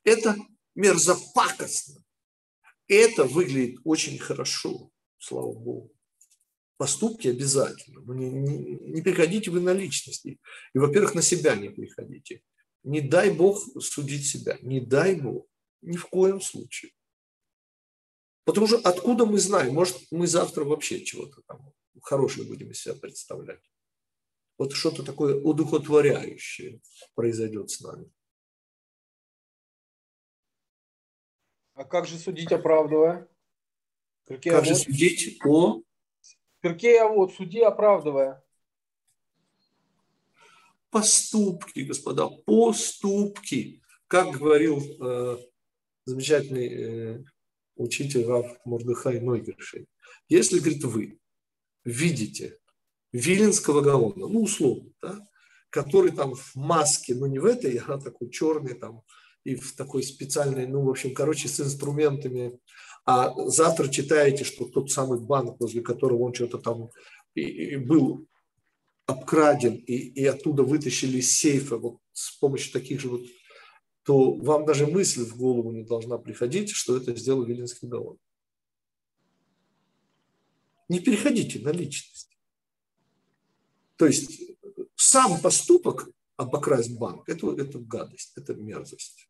[0.04, 0.36] Это
[0.74, 2.02] мерзопакостно.
[2.86, 5.92] Это выглядит очень хорошо слава богу.
[6.76, 8.00] Поступки обязательно.
[8.00, 10.38] Но не, не, не приходите вы на личности.
[10.74, 12.42] И, во-первых, на себя не приходите.
[12.84, 14.58] Не дай Бог судить себя.
[14.62, 15.48] Не дай Бог.
[15.82, 16.92] Ни в коем случае.
[18.44, 19.74] Потому что откуда мы знаем?
[19.74, 23.62] Может, мы завтра вообще чего-то там хорошее будем из себя представлять.
[24.56, 26.80] Вот что-то такое удухотворяющее
[27.14, 28.10] произойдет с нами.
[31.74, 33.28] А как же судить, оправдывая?
[34.28, 35.80] Перкей как же судить о...
[36.60, 38.42] Перкей вот суди, оправдывая.
[40.90, 43.82] Поступки, господа, поступки.
[44.06, 45.38] Как говорил э,
[46.04, 47.24] замечательный э,
[47.76, 49.86] учитель Рав Мордыхай Нойгершей.
[50.28, 51.18] Если, говорит, вы
[51.84, 52.58] видите
[53.12, 55.26] Виленского Гаона, ну, условно, да,
[55.70, 59.02] который там в маске, ну, не в этой, а такой черный там,
[59.44, 62.58] и в такой специальной, ну, в общем, короче, с инструментами,
[63.10, 66.90] а завтра читаете, что тот самый банк, возле которого он что-то там
[67.34, 68.26] и, и был
[69.06, 73.22] обкраден, и, и оттуда вытащили из сейфа вот с помощью таких же вот,
[74.02, 78.18] то вам даже мысль в голову не должна приходить, что это сделал Виленский Гаон.
[80.90, 82.36] Не переходите на личность.
[83.96, 84.38] То есть
[84.96, 89.27] сам поступок обокрасть банк, это, это гадость, это мерзость.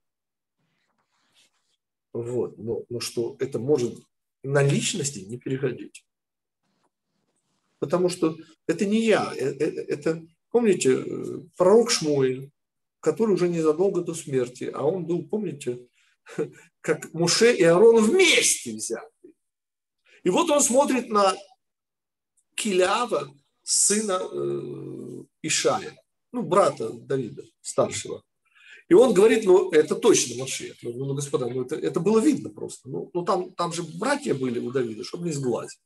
[2.22, 2.58] Вот.
[2.58, 3.94] Но, но что это может
[4.42, 6.04] на личности не переходить.
[7.78, 12.50] Потому что это не я, это, э, это помните, э, пророк Шмуэль,
[13.00, 15.86] который уже незадолго до смерти, а он был, помните,
[16.80, 19.32] как Муше и Аарон вместе взяты.
[20.24, 21.36] И вот он смотрит на
[22.56, 25.96] Килява, сына э, Ишая,
[26.32, 28.24] ну, брата Давида, старшего.
[28.88, 30.76] И он говорит, ну, это точно Машех.
[30.82, 32.88] Ну, ну господа, ну, это, это было видно просто.
[32.88, 35.80] Ну, ну там, там же братья были у Давида, чтобы не сглазить.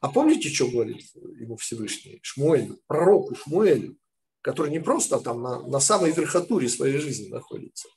[0.00, 1.04] А помните, что говорит
[1.38, 2.20] ему Всевышний?
[2.22, 3.96] Шмуэль, пророку Шмуэлю,
[4.40, 7.88] который не просто там на, на самой верхотуре своей жизни находится.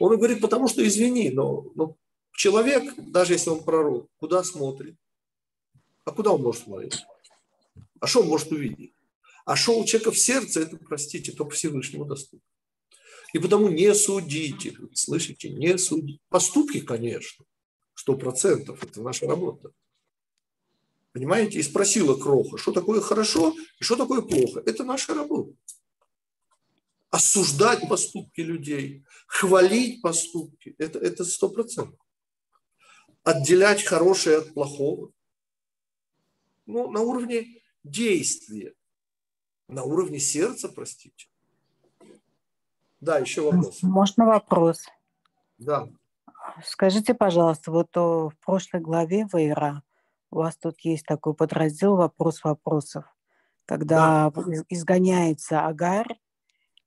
[0.00, 1.94] Он говорит, потому что, извини, но, но
[2.32, 4.96] человек, даже если он пророк, куда смотрит?
[6.04, 7.04] А куда он может смотреть?
[8.00, 8.94] А что он может увидеть?
[9.44, 12.40] А что у человека в сердце, это, простите, только Всевышнему доступно.
[13.34, 16.20] И потому не судите, слышите, не судите.
[16.28, 17.44] Поступки, конечно,
[17.94, 19.72] сто процентов, это наша работа.
[21.12, 21.58] Понимаете?
[21.58, 24.62] И спросила Кроха, что такое хорошо и что такое плохо.
[24.64, 25.52] Это наша работа.
[27.10, 31.98] Осуждать поступки людей, хвалить поступки, это, это сто процентов.
[33.24, 35.12] Отделять хорошее от плохого.
[36.66, 38.74] Ну, на уровне действия,
[39.68, 41.28] на уровне сердца, простите.
[43.00, 43.82] Да, еще вопрос.
[43.82, 44.86] Можно вопрос?
[45.58, 45.88] Да.
[46.64, 49.82] Скажите, пожалуйста, вот в прошлой главе Вейра
[50.30, 53.04] у вас тут есть такой подраздел «Вопрос вопросов»,
[53.66, 54.42] когда да.
[54.68, 56.06] изгоняется Агар,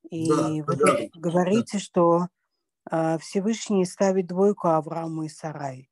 [0.10, 1.80] и да, вы да, говорите, да.
[1.80, 2.28] что
[2.90, 5.90] э, Всевышний ставит двойку Аврааму и Сарай,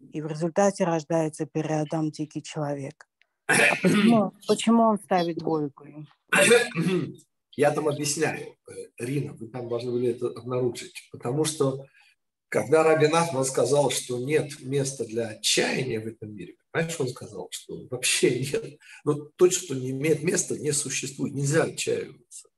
[0.00, 3.06] и в результате рождается переадам дикий человек.
[3.46, 5.86] А почему, почему он ставит двойку?
[7.56, 11.86] Я там объясняю, э, Рина, вы там должны были это обнаружить, потому что
[12.48, 17.48] когда Раби Нахман сказал, что нет места для отчаяния в этом мире, понимаешь, он сказал,
[17.50, 22.48] что вообще нет, ну, то, что не имеет места, не существует, нельзя отчаиваться.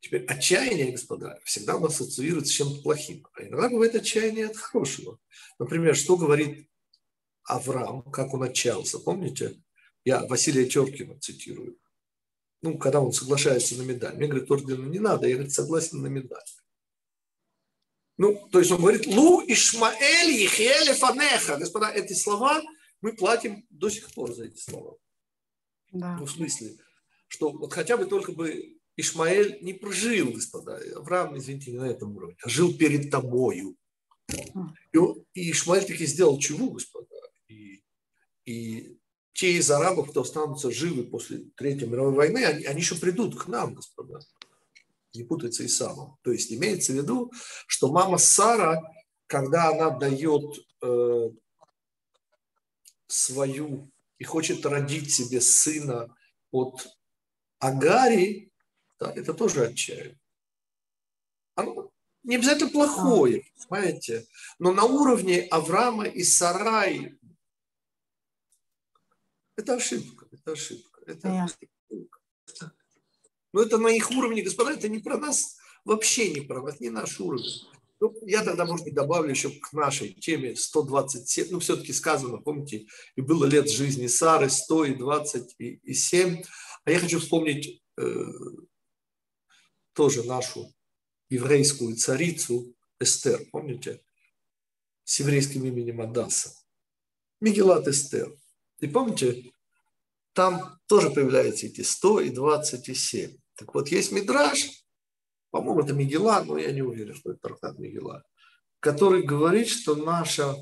[0.00, 5.18] Теперь отчаяние, господа, всегда у ассоциируется с чем-то плохим, а иногда бывает отчаяние от хорошего.
[5.58, 6.68] Например, что говорит
[7.44, 9.62] Авраам, как он отчаялся, помните?
[10.04, 11.78] Я Василия Теркина цитирую
[12.62, 14.16] ну, когда он соглашается на медаль.
[14.16, 16.38] Мне говорит, ордена не надо, я говорит, согласен на медаль.
[18.18, 21.56] Ну, то есть он говорит, Лу Ишмаэль Ехеле Фанеха.
[21.56, 22.62] Господа, эти слова
[23.00, 24.96] мы платим до сих пор за эти слова.
[25.90, 26.16] Да.
[26.18, 26.76] Ну, в смысле,
[27.26, 30.80] что вот хотя бы только бы Ишмаэль не прожил, господа.
[30.94, 33.76] Авраам, извините, не на этом уровне, а жил перед тобою.
[34.28, 34.98] И,
[35.34, 37.16] и Ишмаэль таки сделал чего, господа.
[37.48, 37.82] И,
[38.44, 38.98] и
[39.32, 43.46] те из арабов, кто останутся живы после Третьей мировой войны, они, они еще придут к
[43.48, 44.20] нам, господа.
[45.14, 46.16] Не путается и самым.
[46.22, 47.32] То есть имеется в виду,
[47.66, 48.82] что мама Сара,
[49.26, 50.42] когда она дает
[50.82, 51.30] э,
[53.06, 56.14] свою и хочет родить себе сына
[56.50, 56.86] от
[57.58, 58.52] Агари,
[58.98, 60.18] да, это тоже отчаяние.
[61.54, 61.90] Оно
[62.22, 64.26] не обязательно плохое, понимаете,
[64.58, 67.18] но на уровне Авраама и Сараи
[69.56, 71.00] это ошибка, это ошибка.
[71.06, 72.18] Это ошибка.
[73.52, 76.90] Но это на их уровне, господа, это не про нас, вообще не про нас, не
[76.90, 77.68] наш уровень.
[78.00, 82.86] Ну, я тогда, может быть, добавлю еще к нашей теме 127, ну, все-таки сказано, помните,
[83.14, 86.42] и было лет жизни Сары 100 и 27.
[86.84, 88.24] А я хочу вспомнить э,
[89.92, 90.74] тоже нашу
[91.28, 94.02] еврейскую царицу Эстер, помните,
[95.04, 96.54] с еврейским именем Адаса.
[97.40, 98.36] Мигелат Эстер.
[98.82, 99.52] И помните,
[100.34, 103.38] там тоже появляются эти 100 и 27.
[103.54, 104.84] Так вот, есть Мидраж,
[105.50, 108.24] по-моему, это Мигела, но я не уверен, что это трактат Мигела,
[108.80, 110.56] который говорит, что наша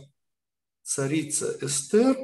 [0.83, 2.17] царица Эстер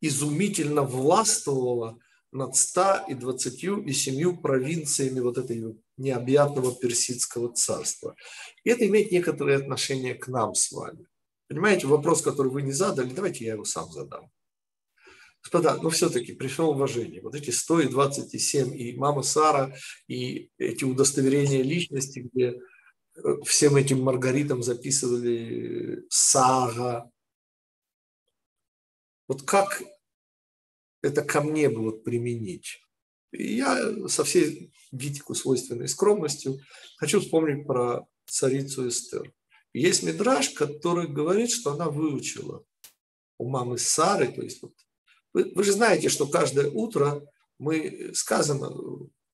[0.00, 1.96] изумительно властвовала
[2.32, 8.16] над 100 и 27 провинциями вот этой необъятного персидского царства.
[8.64, 11.06] И это имеет некоторое отношение к нам с вами.
[11.46, 14.33] Понимаете, вопрос, который вы не задали, давайте я его сам задам.
[15.44, 17.20] Господа, ну все-таки пришло уважение.
[17.20, 19.74] Вот эти 100 и 27, и мама Сара,
[20.08, 22.60] и эти удостоверения личности, где
[23.16, 27.10] э, всем этим Маргаритам записывали Сага.
[29.28, 29.82] Вот как
[31.02, 32.80] это ко мне будут применить?
[33.32, 36.58] И я со всей Гитику свойственной скромностью
[36.96, 39.30] хочу вспомнить про царицу Эстер.
[39.74, 42.64] Есть мидраж, который говорит, что она выучила
[43.38, 44.72] у мамы Сары, то есть вот,
[45.34, 47.22] вы, вы же знаете, что каждое утро
[47.58, 48.72] мы, сказано,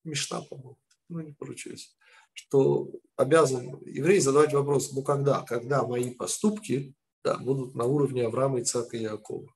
[0.03, 0.79] Мишна, по-моему,
[1.09, 1.95] ну не поручусь,
[2.33, 8.63] что обязан еврей задавать вопрос, ну когда, когда мои поступки да, будут на уровне Авраама,
[8.63, 9.47] Ицака и Якова.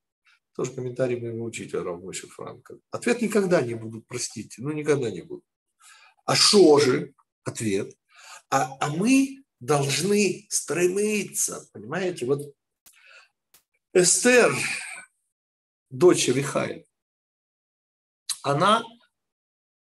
[0.55, 2.79] Тоже комментарий моего учителя Равмойша Франка.
[2.91, 5.45] Ответ никогда не будут, простите, ну никогда не будут.
[6.27, 7.15] А что же?
[7.45, 7.93] Ответ.
[8.51, 12.27] А, а мы должны стремиться, понимаете?
[12.27, 12.55] Вот
[13.93, 14.55] Эстер,
[15.99, 16.87] дочь Вихай,
[18.43, 18.83] она,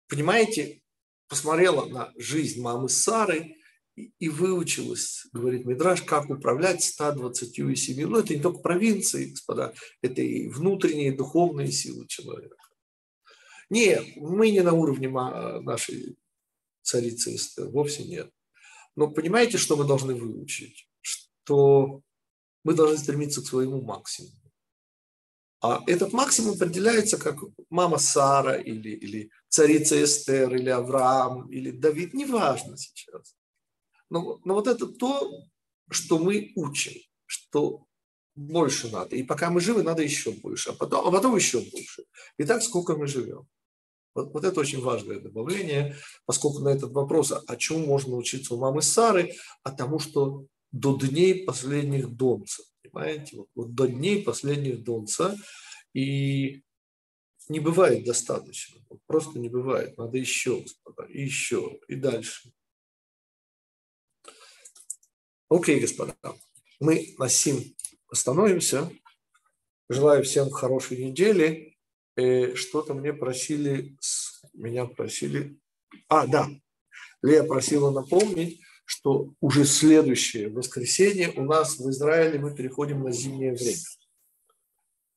[0.08, 0.82] понимаете,
[1.28, 3.56] посмотрела на жизнь мамы Сары
[3.96, 8.06] и, выучилась, говорит Мидраш, как управлять 127.
[8.06, 12.56] Ну, это не только провинции, господа, это и внутренние духовные силы человека.
[13.68, 16.16] Нет, мы не на уровне нашей
[16.82, 18.30] царицы Эстер, вовсе нет.
[18.94, 20.88] Но понимаете, что мы должны выучить?
[21.00, 22.00] Что
[22.64, 24.45] мы должны стремиться к своему максимуму.
[25.66, 27.36] А этот максимум определяется как
[27.70, 33.34] мама Сара или, или царица Эстер, или Авраам, или Давид, неважно сейчас.
[34.08, 35.28] Но, но вот это то,
[35.90, 36.92] что мы учим,
[37.24, 37.86] что
[38.36, 39.16] больше надо.
[39.16, 42.04] И пока мы живы, надо еще больше, а потом, а потом еще больше.
[42.38, 43.48] И так сколько мы живем.
[44.14, 45.96] Вот, вот это очень важное добавление,
[46.26, 50.46] поскольку на этот вопрос, о а чем можно учиться у мамы Сары, а тому, что
[50.70, 52.62] до дней последних донца,
[52.96, 55.36] понимаете, вот, вот до дней последних донца,
[55.92, 56.62] и
[57.48, 62.52] не бывает достаточно, вот просто не бывает, надо еще, господа, и еще, и дальше.
[65.50, 66.16] Окей, господа,
[66.80, 67.62] мы на сим
[68.08, 68.90] остановимся.
[69.88, 71.76] Желаю всем хорошей недели.
[72.16, 73.96] Э, что-то мне просили,
[74.54, 75.60] меня просили,
[76.08, 76.48] а, да,
[77.22, 83.52] Лея просила напомнить, что уже следующее воскресенье у нас в Израиле мы переходим на зимнее
[83.52, 83.82] время.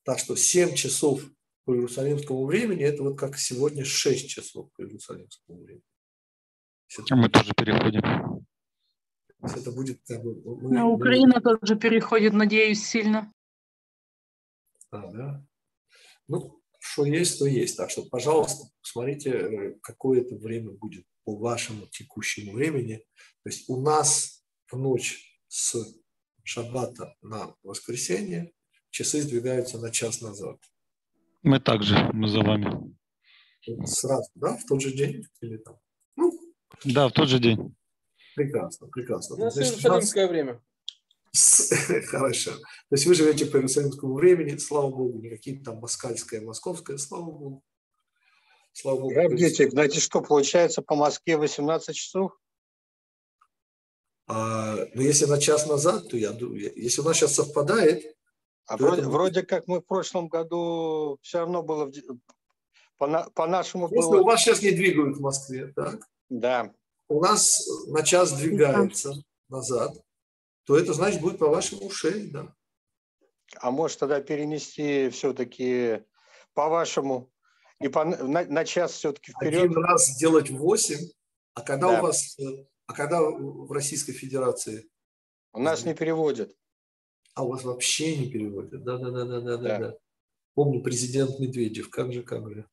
[0.04, 1.22] Так что 7 часов
[1.66, 5.84] по иерусалимскому времени, это вот как сегодня 6 часов по иерусалимскому времени.
[7.12, 8.48] А мы тоже переходим.
[9.42, 11.42] Это будет как бы, мы, а Украина мы...
[11.42, 13.32] тоже переходит, надеюсь, сильно.
[14.90, 15.46] А, да.
[16.28, 17.78] Ну, что есть, то есть.
[17.78, 23.06] Так что, пожалуйста, посмотрите, э, какое это время будет по вашему текущему времени.
[23.44, 25.76] То есть у нас в ночь с
[26.44, 28.52] шаббата на воскресенье
[28.90, 30.58] часы сдвигаются на час назад.
[31.44, 32.96] Мы также, мы за вами.
[33.86, 35.78] Сразу, да, в тот же день или там?
[36.16, 36.32] Ну,
[36.84, 37.76] да, в тот же день.
[38.36, 39.36] Прекрасно, прекрасно.
[39.36, 40.60] У нас иерусалимское время.
[42.08, 42.52] Хорошо.
[42.54, 47.64] То есть вы живете по иерусалимскому времени, слава Богу, никакие там москальское, московское, слава Богу.
[48.74, 49.14] Слава Богу.
[49.14, 52.38] Равгитик, знаете, что получается по Москве 18 часов?
[54.28, 58.16] А, ну, если на час назад, то я думаю, если у нас сейчас совпадает...
[58.68, 59.10] А вроде, это...
[59.10, 61.92] вроде как мы в прошлом году все равно было...
[62.98, 64.22] По, по нашему Если было...
[64.22, 66.08] у вас сейчас не двигают в Москве, так?
[66.30, 66.74] Да.
[67.08, 69.14] У нас на час двигается
[69.48, 69.96] назад
[70.70, 72.54] то это значит будет по вашему шее, да.
[73.56, 76.04] А может тогда перенести все-таки
[76.54, 77.32] по вашему
[77.82, 79.66] и по, на, на час все-таки вперед?
[79.66, 80.98] Один раз сделать 8,
[81.54, 82.00] а когда да.
[82.00, 82.38] у вас,
[82.88, 84.90] а когда в Российской Федерации?
[85.54, 86.56] У нас не переводят.
[87.36, 89.80] А у вас вообще не переводят, да, да, да, да, да, да.
[89.80, 89.98] да.
[90.56, 92.68] Помню президент Медведев, как же, как же.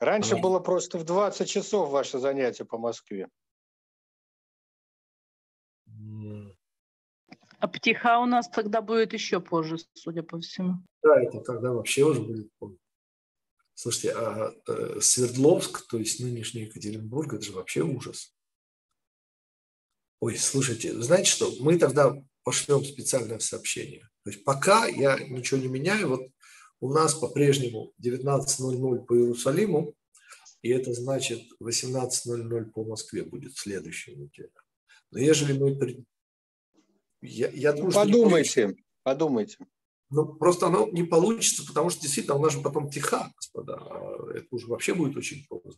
[0.00, 0.38] Раньше а...
[0.38, 3.28] было просто в 20 часов ваше занятие по Москве.
[7.60, 10.74] А птиха у нас тогда будет еще позже, судя по всему.
[11.02, 12.78] Да, это тогда вообще уже будет позже.
[13.80, 18.34] Слушайте, а э, Свердловск, то есть нынешний Екатеринбург, это же вообще ужас.
[20.18, 22.12] Ой, слушайте, знаете что, мы тогда
[22.42, 24.00] пошлем специальное сообщение.
[24.24, 26.22] То есть пока я ничего не меняю, вот
[26.80, 29.94] у нас по-прежнему 19.00 по Иерусалиму,
[30.62, 34.50] и это значит 18.00 по Москве будет следующая неделя.
[35.12, 36.04] Но ежели мы
[37.22, 38.76] я, я думаю, подумайте, что...
[39.04, 39.58] подумайте.
[40.10, 43.74] Ну, просто оно не получится, потому что действительно она же потом тиха, господа.
[43.78, 45.72] А Это уже вообще будет очень поздно.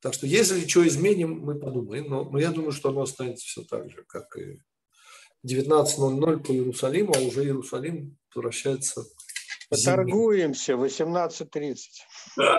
[0.00, 2.08] Так что если что изменим, мы подумаем.
[2.08, 4.60] Но, но я думаю, что оно останется все так же, как и
[5.46, 9.06] 19.00 по Иерусалиму, а уже Иерусалим превращается в
[9.76, 9.96] зимний.
[9.96, 11.76] Поторгуемся, 18.30.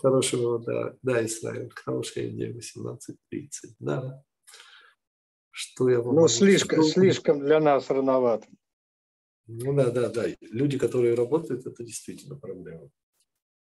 [0.00, 3.48] Хорошего, да, да, Исраиль, хорошая идея, 18.30,
[3.80, 4.24] да.
[5.60, 6.92] Что я вам Ну, могу слишком, сказать?
[6.94, 8.46] слишком для нас рановато.
[9.46, 10.24] Ну да, да, да.
[10.40, 12.88] Люди, которые работают, это действительно проблема.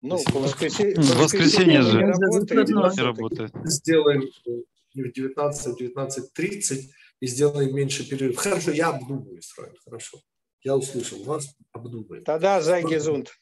[0.00, 0.32] Ну, Спасибо.
[0.32, 3.70] по воскресенье, В воскресенье же не работает, Не.
[3.70, 4.50] Сделаем э,
[4.94, 6.80] в 19, а в 19.30
[7.20, 8.38] и сделаем меньше перерыв.
[8.38, 10.18] Хорошо, я обдумаю, Исраиль, хорошо.
[10.62, 12.24] Я услышал вас, обдумаем.
[12.24, 13.32] Тогда Зайгезунд.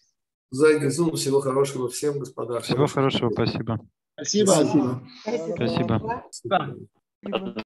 [0.51, 2.59] Зайгезун, всего хорошего всем, господа.
[2.61, 3.79] Всего хорошего, спасибо.
[4.17, 5.07] Спасибо.
[5.55, 6.25] Спасибо.
[6.33, 7.55] Спасибо.